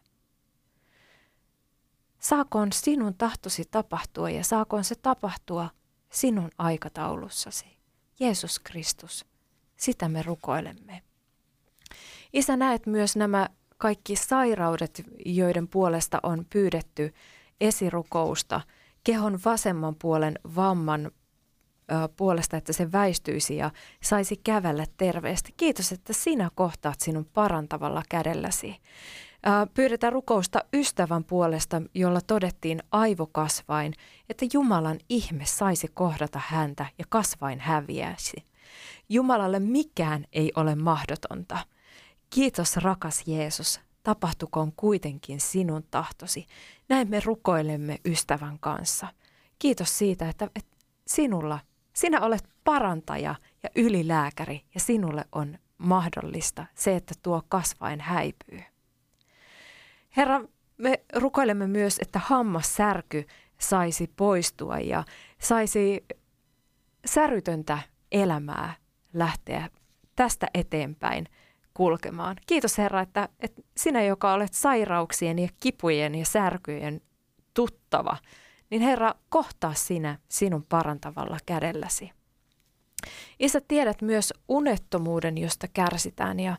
Saakoon 2.19 2.73
sinun 2.73 3.13
tahtosi 3.13 3.65
tapahtua 3.71 4.29
ja 4.29 4.43
saakoon 4.43 4.83
se 4.83 4.95
tapahtua 4.95 5.69
sinun 6.11 6.49
aikataulussasi. 6.57 7.77
Jeesus 8.19 8.59
Kristus, 8.59 9.25
sitä 9.77 10.09
me 10.09 10.21
rukoilemme. 10.21 11.06
Isä, 12.33 12.57
näet 12.57 12.85
myös 12.85 13.15
nämä 13.15 13.49
kaikki 13.77 14.15
sairaudet, 14.15 15.03
joiden 15.25 15.67
puolesta 15.67 16.19
on 16.23 16.45
pyydetty 16.49 17.13
esirukousta, 17.61 18.61
kehon 19.03 19.39
vasemman 19.45 19.95
puolen 19.95 20.39
vamman 20.55 21.11
puolesta, 22.17 22.57
että 22.57 22.73
se 22.73 22.91
väistyisi 22.91 23.57
ja 23.57 23.71
saisi 24.03 24.37
kävellä 24.43 24.85
terveesti. 24.97 25.53
Kiitos, 25.57 25.91
että 25.91 26.13
sinä 26.13 26.49
kohtaat 26.55 26.99
sinun 26.99 27.25
parantavalla 27.33 28.03
kädelläsi. 28.09 28.75
Pyydetään 29.73 30.13
rukousta 30.13 30.59
ystävän 30.73 31.23
puolesta, 31.23 31.81
jolla 31.93 32.21
todettiin 32.21 32.83
aivokasvain, 32.91 33.93
että 34.29 34.45
Jumalan 34.53 34.99
ihme 35.09 35.45
saisi 35.45 35.87
kohdata 35.93 36.41
häntä 36.47 36.85
ja 36.99 37.05
kasvain 37.09 37.59
häviäisi. 37.59 38.43
Jumalalle 39.09 39.59
mikään 39.59 40.25
ei 40.33 40.51
ole 40.55 40.75
mahdotonta. 40.75 41.57
Kiitos 42.29 42.77
rakas 42.77 43.23
Jeesus, 43.27 43.79
tapahtukoon 44.03 44.71
kuitenkin 44.75 45.41
sinun 45.41 45.83
tahtosi. 45.91 46.45
Näin 46.89 47.09
me 47.09 47.19
rukoilemme 47.25 47.97
ystävän 48.05 48.59
kanssa. 48.59 49.07
Kiitos 49.59 49.97
siitä, 49.97 50.29
että, 50.29 50.49
sinulla, 51.07 51.59
sinä 51.93 52.21
olet 52.21 52.49
parantaja 52.63 53.35
ja 53.63 53.69
ylilääkäri 53.75 54.61
ja 54.73 54.79
sinulle 54.79 55.25
on 55.31 55.57
mahdollista 55.77 56.65
se, 56.75 56.95
että 56.95 57.13
tuo 57.23 57.43
kasvain 57.49 58.01
häipyy. 58.01 58.63
Herra, 60.17 60.41
me 60.77 61.01
rukoilemme 61.15 61.67
myös, 61.67 61.99
että 62.01 62.19
hammassärky 62.19 63.27
saisi 63.59 64.11
poistua 64.15 64.79
ja 64.79 65.03
saisi 65.39 66.05
särytöntä 67.05 67.79
elämää 68.11 68.73
lähteä 69.13 69.69
tästä 70.15 70.47
eteenpäin 70.53 71.27
kulkemaan. 71.77 72.35
Kiitos 72.47 72.77
Herra, 72.77 73.01
että, 73.01 73.29
että 73.39 73.61
sinä, 73.77 74.03
joka 74.03 74.33
olet 74.33 74.53
sairauksien 74.53 75.39
ja 75.39 75.47
kipujen 75.59 76.15
ja 76.15 76.25
särkyjen 76.25 77.01
tuttava, 77.53 78.17
niin 78.69 78.81
Herra, 78.81 79.15
kohtaa 79.29 79.73
sinä 79.73 80.17
sinun 80.29 80.65
parantavalla 80.69 81.37
kädelläsi. 81.45 82.11
Isä, 83.39 83.61
tiedät 83.67 84.01
myös 84.01 84.33
unettomuuden, 84.47 85.37
josta 85.37 85.67
kärsitään 85.67 86.39
ja 86.39 86.57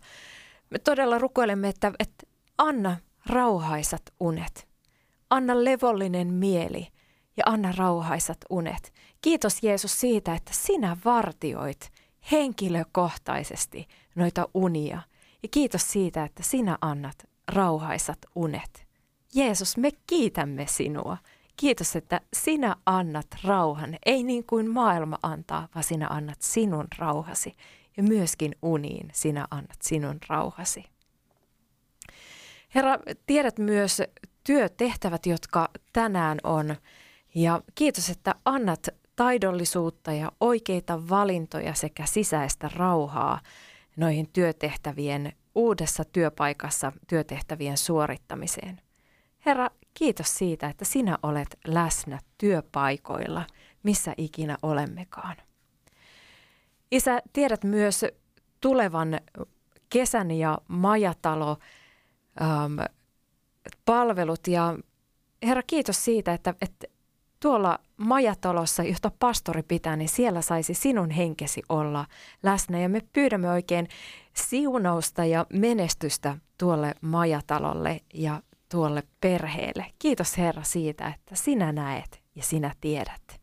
me 0.70 0.78
todella 0.78 1.18
rukoilemme, 1.18 1.68
että, 1.68 1.92
että 1.98 2.26
anna 2.58 2.96
rauhaisat 3.26 4.02
unet. 4.20 4.68
Anna 5.30 5.64
levollinen 5.64 6.34
mieli 6.34 6.86
ja 7.36 7.44
anna 7.46 7.72
rauhaisat 7.76 8.38
unet. 8.50 8.92
Kiitos 9.22 9.62
Jeesus 9.62 10.00
siitä, 10.00 10.34
että 10.34 10.52
sinä 10.54 10.96
vartioit 11.04 11.90
henkilökohtaisesti 12.32 13.88
noita 14.18 14.48
unia. 14.54 15.02
Ja 15.42 15.48
kiitos 15.50 15.92
siitä, 15.92 16.24
että 16.24 16.42
sinä 16.42 16.78
annat 16.80 17.28
rauhaisat 17.52 18.18
unet. 18.34 18.86
Jeesus, 19.34 19.76
me 19.76 19.90
kiitämme 20.06 20.66
sinua. 20.66 21.16
Kiitos, 21.56 21.96
että 21.96 22.20
sinä 22.32 22.76
annat 22.86 23.26
rauhan, 23.44 23.96
ei 24.06 24.22
niin 24.22 24.44
kuin 24.46 24.70
maailma 24.70 25.18
antaa, 25.22 25.68
vaan 25.74 25.84
sinä 25.84 26.06
annat 26.08 26.42
sinun 26.42 26.86
rauhasi. 26.98 27.52
Ja 27.96 28.02
myöskin 28.02 28.54
uniin 28.62 29.08
sinä 29.12 29.46
annat 29.50 29.78
sinun 29.82 30.18
rauhasi. 30.28 30.84
Herra, 32.74 32.98
tiedät 33.26 33.58
myös 33.58 34.02
työtehtävät, 34.44 35.26
jotka 35.26 35.68
tänään 35.92 36.38
on. 36.44 36.76
Ja 37.34 37.62
kiitos, 37.74 38.10
että 38.10 38.34
annat 38.44 38.88
taidollisuutta 39.16 40.12
ja 40.12 40.32
oikeita 40.40 41.08
valintoja 41.08 41.74
sekä 41.74 42.06
sisäistä 42.06 42.70
rauhaa 42.74 43.40
noihin 43.98 44.28
työtehtävien 44.32 45.32
uudessa 45.54 46.04
työpaikassa 46.04 46.92
työtehtävien 47.06 47.78
suorittamiseen. 47.78 48.80
Herra, 49.46 49.70
kiitos 49.94 50.38
siitä, 50.38 50.68
että 50.68 50.84
sinä 50.84 51.18
olet 51.22 51.58
läsnä 51.66 52.18
työpaikoilla, 52.38 53.46
missä 53.82 54.14
ikinä 54.16 54.58
olemmekaan. 54.62 55.36
Isä, 56.90 57.22
tiedät 57.32 57.64
myös 57.64 58.04
tulevan 58.60 59.20
kesän 59.88 60.30
ja 60.30 60.58
majatalo 60.68 61.58
ähm, 62.42 62.78
palvelut 63.84 64.46
ja 64.46 64.78
Herra, 65.42 65.62
kiitos 65.66 66.04
siitä, 66.04 66.32
että, 66.34 66.54
että 66.60 66.86
tuolla 67.40 67.78
majatalossa, 67.96 68.82
jota 68.82 69.10
pastori 69.18 69.62
pitää, 69.62 69.96
niin 69.96 70.08
siellä 70.08 70.40
saisi 70.40 70.74
sinun 70.74 71.10
henkesi 71.10 71.62
olla 71.68 72.06
läsnä. 72.42 72.80
Ja 72.80 72.88
me 72.88 73.00
pyydämme 73.12 73.50
oikein 73.50 73.88
siunausta 74.34 75.24
ja 75.24 75.46
menestystä 75.52 76.36
tuolle 76.58 76.94
majatalolle 77.00 78.00
ja 78.14 78.42
tuolle 78.68 79.02
perheelle. 79.20 79.86
Kiitos 79.98 80.38
Herra 80.38 80.62
siitä, 80.62 81.08
että 81.08 81.34
sinä 81.34 81.72
näet 81.72 82.20
ja 82.34 82.42
sinä 82.42 82.74
tiedät. 82.80 83.40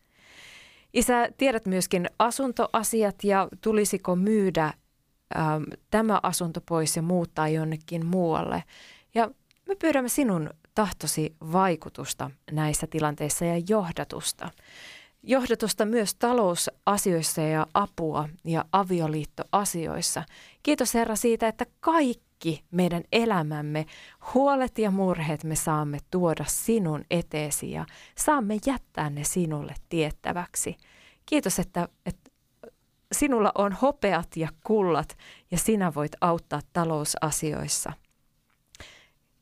Isä, 0.93 1.29
tiedät 1.37 1.65
myöskin 1.65 2.09
asuntoasiat 2.19 3.23
ja 3.23 3.47
tulisiko 3.61 4.15
myydä 4.15 4.65
äm, 4.65 5.65
tämä 5.91 6.19
asunto 6.23 6.61
pois 6.61 6.95
ja 6.95 7.01
muuttaa 7.01 7.47
jonnekin 7.47 8.05
muualle. 8.05 8.63
Ja 9.15 9.31
me 9.67 9.75
pyydämme 9.75 10.09
sinun 10.09 10.49
tahtosi 10.75 11.35
vaikutusta 11.51 12.31
näissä 12.51 12.87
tilanteissa 12.87 13.45
ja 13.45 13.61
johdatusta. 13.69 14.51
Johdatusta 15.23 15.85
myös 15.85 16.15
talousasioissa 16.15 17.41
ja 17.41 17.67
apua 17.73 18.29
ja 18.43 18.65
avioliittoasioissa. 18.71 20.23
Kiitos 20.63 20.93
Herra 20.93 21.15
siitä, 21.15 21.47
että 21.47 21.65
kaikki 21.79 22.63
meidän 22.71 23.03
elämämme, 23.11 23.85
huolet 24.33 24.77
ja 24.77 24.91
murheet 24.91 25.43
me 25.43 25.55
saamme 25.55 25.97
tuoda 26.11 26.45
sinun 26.47 27.05
eteesi 27.11 27.71
ja 27.71 27.85
saamme 28.17 28.57
jättää 28.65 29.09
ne 29.09 29.23
sinulle 29.23 29.75
tiettäväksi. 29.89 30.77
Kiitos, 31.25 31.59
että, 31.59 31.87
että 32.05 32.31
sinulla 33.11 33.51
on 33.55 33.73
hopeat 33.73 34.37
ja 34.37 34.49
kullat 34.63 35.17
ja 35.51 35.57
sinä 35.57 35.93
voit 35.95 36.11
auttaa 36.21 36.61
talousasioissa– 36.73 37.93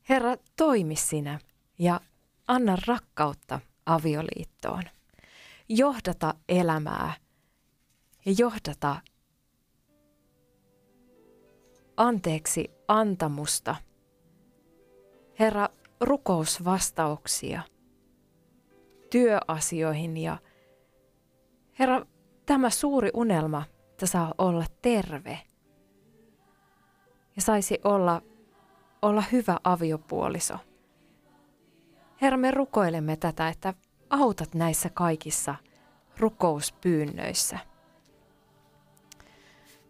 Herra, 0.08 0.36
toimi 0.56 0.96
sinä 0.96 1.38
ja 1.78 2.00
anna 2.48 2.76
rakkautta 2.86 3.60
avioliittoon. 3.86 4.82
Johdata 5.68 6.34
elämää 6.48 7.12
ja 8.26 8.34
johdata 8.38 9.00
anteeksi 11.96 12.70
antamusta. 12.88 13.76
Herra, 15.38 15.68
rukousvastauksia 16.00 17.62
työasioihin 19.10 20.16
ja 20.16 20.38
Herra, 21.78 22.06
tämä 22.46 22.70
suuri 22.70 23.10
unelma, 23.14 23.64
että 23.90 24.06
saa 24.06 24.34
olla 24.38 24.64
terve 24.82 25.38
ja 27.36 27.42
saisi 27.42 27.78
olla, 27.84 28.22
olla 29.04 29.24
hyvä 29.32 29.56
aviopuoliso. 29.64 30.58
Herra, 32.22 32.38
me 32.38 32.50
rukoilemme 32.50 33.16
tätä, 33.16 33.48
että 33.48 33.74
autat 34.10 34.54
näissä 34.54 34.90
kaikissa 34.94 35.54
rukouspyynnöissä. 36.18 37.58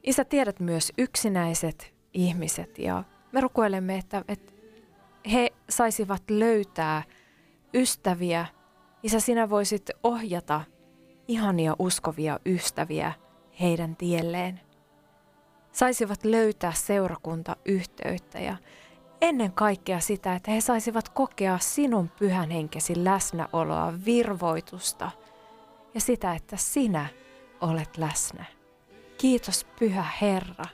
Isä, 0.02 0.24
tiedät 0.24 0.60
myös 0.60 0.92
yksinäiset 0.98 1.94
ihmiset 2.14 2.78
ja 2.78 3.04
me 3.32 3.40
rukoilemme, 3.40 3.96
että, 3.96 4.24
että 4.28 4.52
he 5.32 5.50
saisivat 5.70 6.22
löytää 6.30 7.02
ystäviä. 7.74 8.46
Isä, 9.02 9.20
sinä 9.20 9.50
voisit 9.50 9.90
ohjata 10.02 10.60
ihania 11.28 11.76
uskovia 11.78 12.38
ystäviä 12.46 13.12
heidän 13.60 13.96
tielleen. 13.96 14.60
Saisivat 15.72 16.24
löytää 16.24 16.72
seurakuntayhteyttä 16.72 18.38
ja 18.38 18.56
ennen 19.24 19.52
kaikkea 19.52 20.00
sitä, 20.00 20.34
että 20.34 20.50
he 20.50 20.60
saisivat 20.60 21.08
kokea 21.08 21.58
sinun 21.58 22.08
pyhän 22.18 22.50
henkesi 22.50 23.04
läsnäoloa, 23.04 23.92
virvoitusta 24.04 25.10
ja 25.94 26.00
sitä, 26.00 26.34
että 26.34 26.56
sinä 26.56 27.06
olet 27.60 27.96
läsnä. 27.96 28.44
Kiitos 29.18 29.66
Pyhä 29.78 30.04
Herra, 30.20 30.64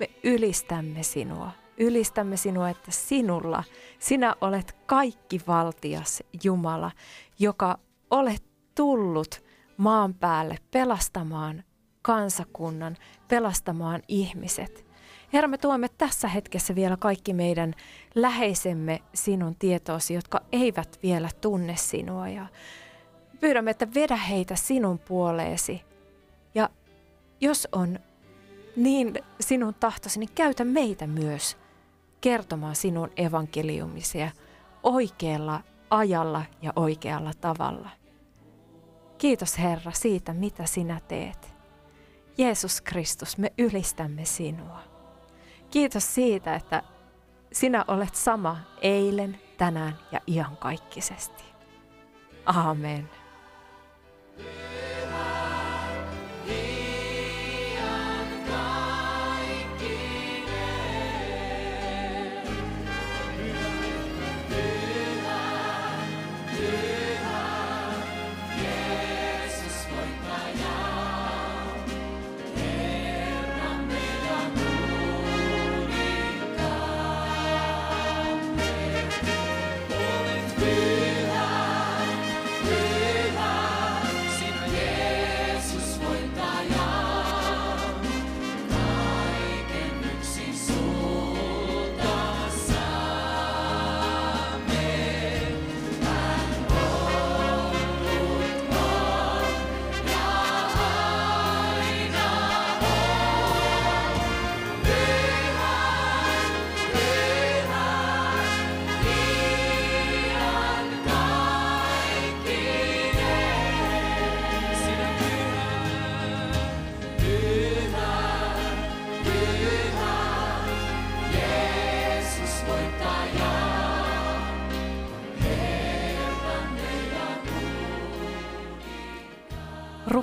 me 0.00 0.10
ylistämme 0.24 1.02
sinua. 1.02 1.50
Ylistämme 1.78 2.36
sinua, 2.36 2.68
että 2.68 2.90
sinulla, 2.90 3.64
sinä 3.98 4.36
olet 4.40 4.76
kaikki 4.86 5.40
valtias 5.46 6.22
Jumala, 6.44 6.90
joka 7.38 7.78
olet 8.10 8.44
tullut 8.74 9.44
maan 9.76 10.14
päälle 10.14 10.56
pelastamaan 10.70 11.64
kansakunnan, 12.02 12.96
pelastamaan 13.28 14.02
ihmiset. 14.08 14.91
Herra, 15.32 15.48
me 15.48 15.58
tuomme 15.58 15.88
tässä 15.98 16.28
hetkessä 16.28 16.74
vielä 16.74 16.96
kaikki 16.96 17.34
meidän 17.34 17.74
läheisemme 18.14 19.02
sinun 19.14 19.54
tietoosi, 19.58 20.14
jotka 20.14 20.40
eivät 20.52 20.98
vielä 21.02 21.28
tunne 21.40 21.76
sinua. 21.76 22.28
Ja 22.28 22.46
pyydämme, 23.40 23.70
että 23.70 23.94
vedä 23.94 24.16
heitä 24.16 24.56
sinun 24.56 24.98
puoleesi. 24.98 25.82
Ja 26.54 26.70
jos 27.40 27.68
on 27.72 27.98
niin 28.76 29.14
sinun 29.40 29.74
tahtosi, 29.74 30.18
niin 30.18 30.30
käytä 30.34 30.64
meitä 30.64 31.06
myös 31.06 31.56
kertomaan 32.20 32.76
sinun 32.76 33.10
evankeliumisia 33.16 34.30
oikealla 34.82 35.60
ajalla 35.90 36.42
ja 36.62 36.72
oikealla 36.76 37.32
tavalla. 37.40 37.90
Kiitos 39.18 39.58
Herra 39.58 39.92
siitä, 39.92 40.32
mitä 40.32 40.66
sinä 40.66 41.00
teet. 41.08 41.54
Jeesus 42.38 42.80
Kristus, 42.80 43.38
me 43.38 43.52
ylistämme 43.58 44.24
sinua. 44.24 44.91
Kiitos 45.72 46.14
siitä, 46.14 46.54
että 46.54 46.82
sinä 47.52 47.84
olet 47.88 48.14
sama 48.14 48.56
eilen, 48.82 49.40
tänään 49.58 49.98
ja 50.12 50.20
iankaikkisesti. 50.26 51.44
Amen. 52.46 53.10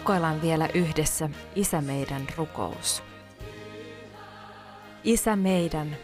Rukoillaan 0.09 0.41
vielä 0.41 0.69
yhdessä 0.73 1.29
Isä 1.55 1.81
meidän 1.81 2.27
rukous. 2.37 3.03
Isä 5.03 5.35
meidän, 5.35 5.97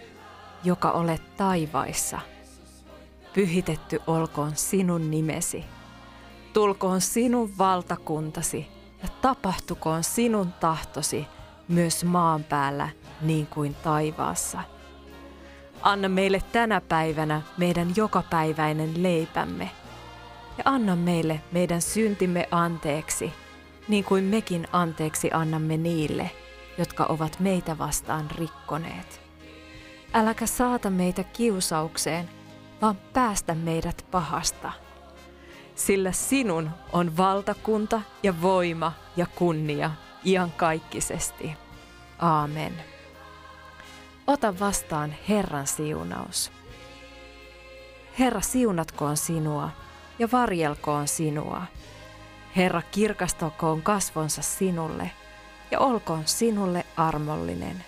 joka 0.63 0.91
olet 0.91 1.37
taivaissa, 1.37 2.19
pyhitetty 3.33 4.01
olkoon 4.07 4.51
sinun 4.55 5.11
nimesi. 5.11 5.65
Tulkoon 6.53 7.01
sinun 7.01 7.57
valtakuntasi 7.57 8.67
ja 9.03 9.09
tapahtukoon 9.21 10.03
sinun 10.03 10.53
tahtosi 10.59 11.27
myös 11.67 12.03
maan 12.03 12.43
päällä 12.43 12.89
niin 13.21 13.47
kuin 13.47 13.75
taivaassa. 13.83 14.61
Anna 15.81 16.09
meille 16.09 16.41
tänä 16.51 16.81
päivänä 16.81 17.41
meidän 17.57 17.93
jokapäiväinen 17.95 19.03
leipämme 19.03 19.71
ja 20.57 20.63
anna 20.65 20.95
meille 20.95 21.41
meidän 21.51 21.81
syntimme 21.81 22.47
anteeksi– 22.51 23.33
niin 23.87 24.03
kuin 24.03 24.23
mekin 24.23 24.67
anteeksi 24.71 25.29
annamme 25.33 25.77
niille, 25.77 26.31
jotka 26.77 27.05
ovat 27.09 27.39
meitä 27.39 27.77
vastaan 27.77 28.31
rikkoneet. 28.31 29.21
Äläkä 30.13 30.45
saata 30.45 30.89
meitä 30.89 31.23
kiusaukseen, 31.23 32.29
vaan 32.81 32.95
päästä 33.13 33.55
meidät 33.55 34.05
pahasta. 34.11 34.71
Sillä 35.75 36.11
sinun 36.11 36.69
on 36.93 37.17
valtakunta 37.17 38.01
ja 38.23 38.41
voima 38.41 38.91
ja 39.17 39.25
kunnia 39.35 39.91
iankaikkisesti. 40.25 41.53
Aamen. 42.19 42.73
Ota 44.27 44.59
vastaan 44.59 45.15
Herran 45.29 45.67
siunaus. 45.67 46.51
Herra 48.19 48.41
siunatkoon 48.41 49.17
sinua 49.17 49.69
ja 50.19 50.27
varjelkoon 50.31 51.07
sinua. 51.07 51.61
Herra 52.55 52.81
kirkastakoon 52.81 53.81
kasvonsa 53.81 54.41
sinulle 54.41 55.11
ja 55.71 55.79
olkoon 55.79 56.23
sinulle 56.25 56.85
armollinen. 56.97 57.83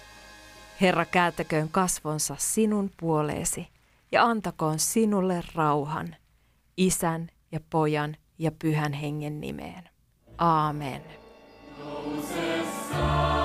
Herra 0.81 1.05
kääntäköön 1.05 1.69
kasvonsa 1.69 2.35
sinun 2.37 2.91
puoleesi 2.99 3.67
ja 4.11 4.23
antakoon 4.23 4.79
sinulle 4.79 5.43
rauhan, 5.55 6.15
isän 6.77 7.29
ja 7.51 7.59
pojan 7.69 8.17
ja 8.39 8.51
pyhän 8.51 8.93
hengen 8.93 9.41
nimeen. 9.41 9.89
Aamen. 10.37 11.01
Nouse 11.79 13.36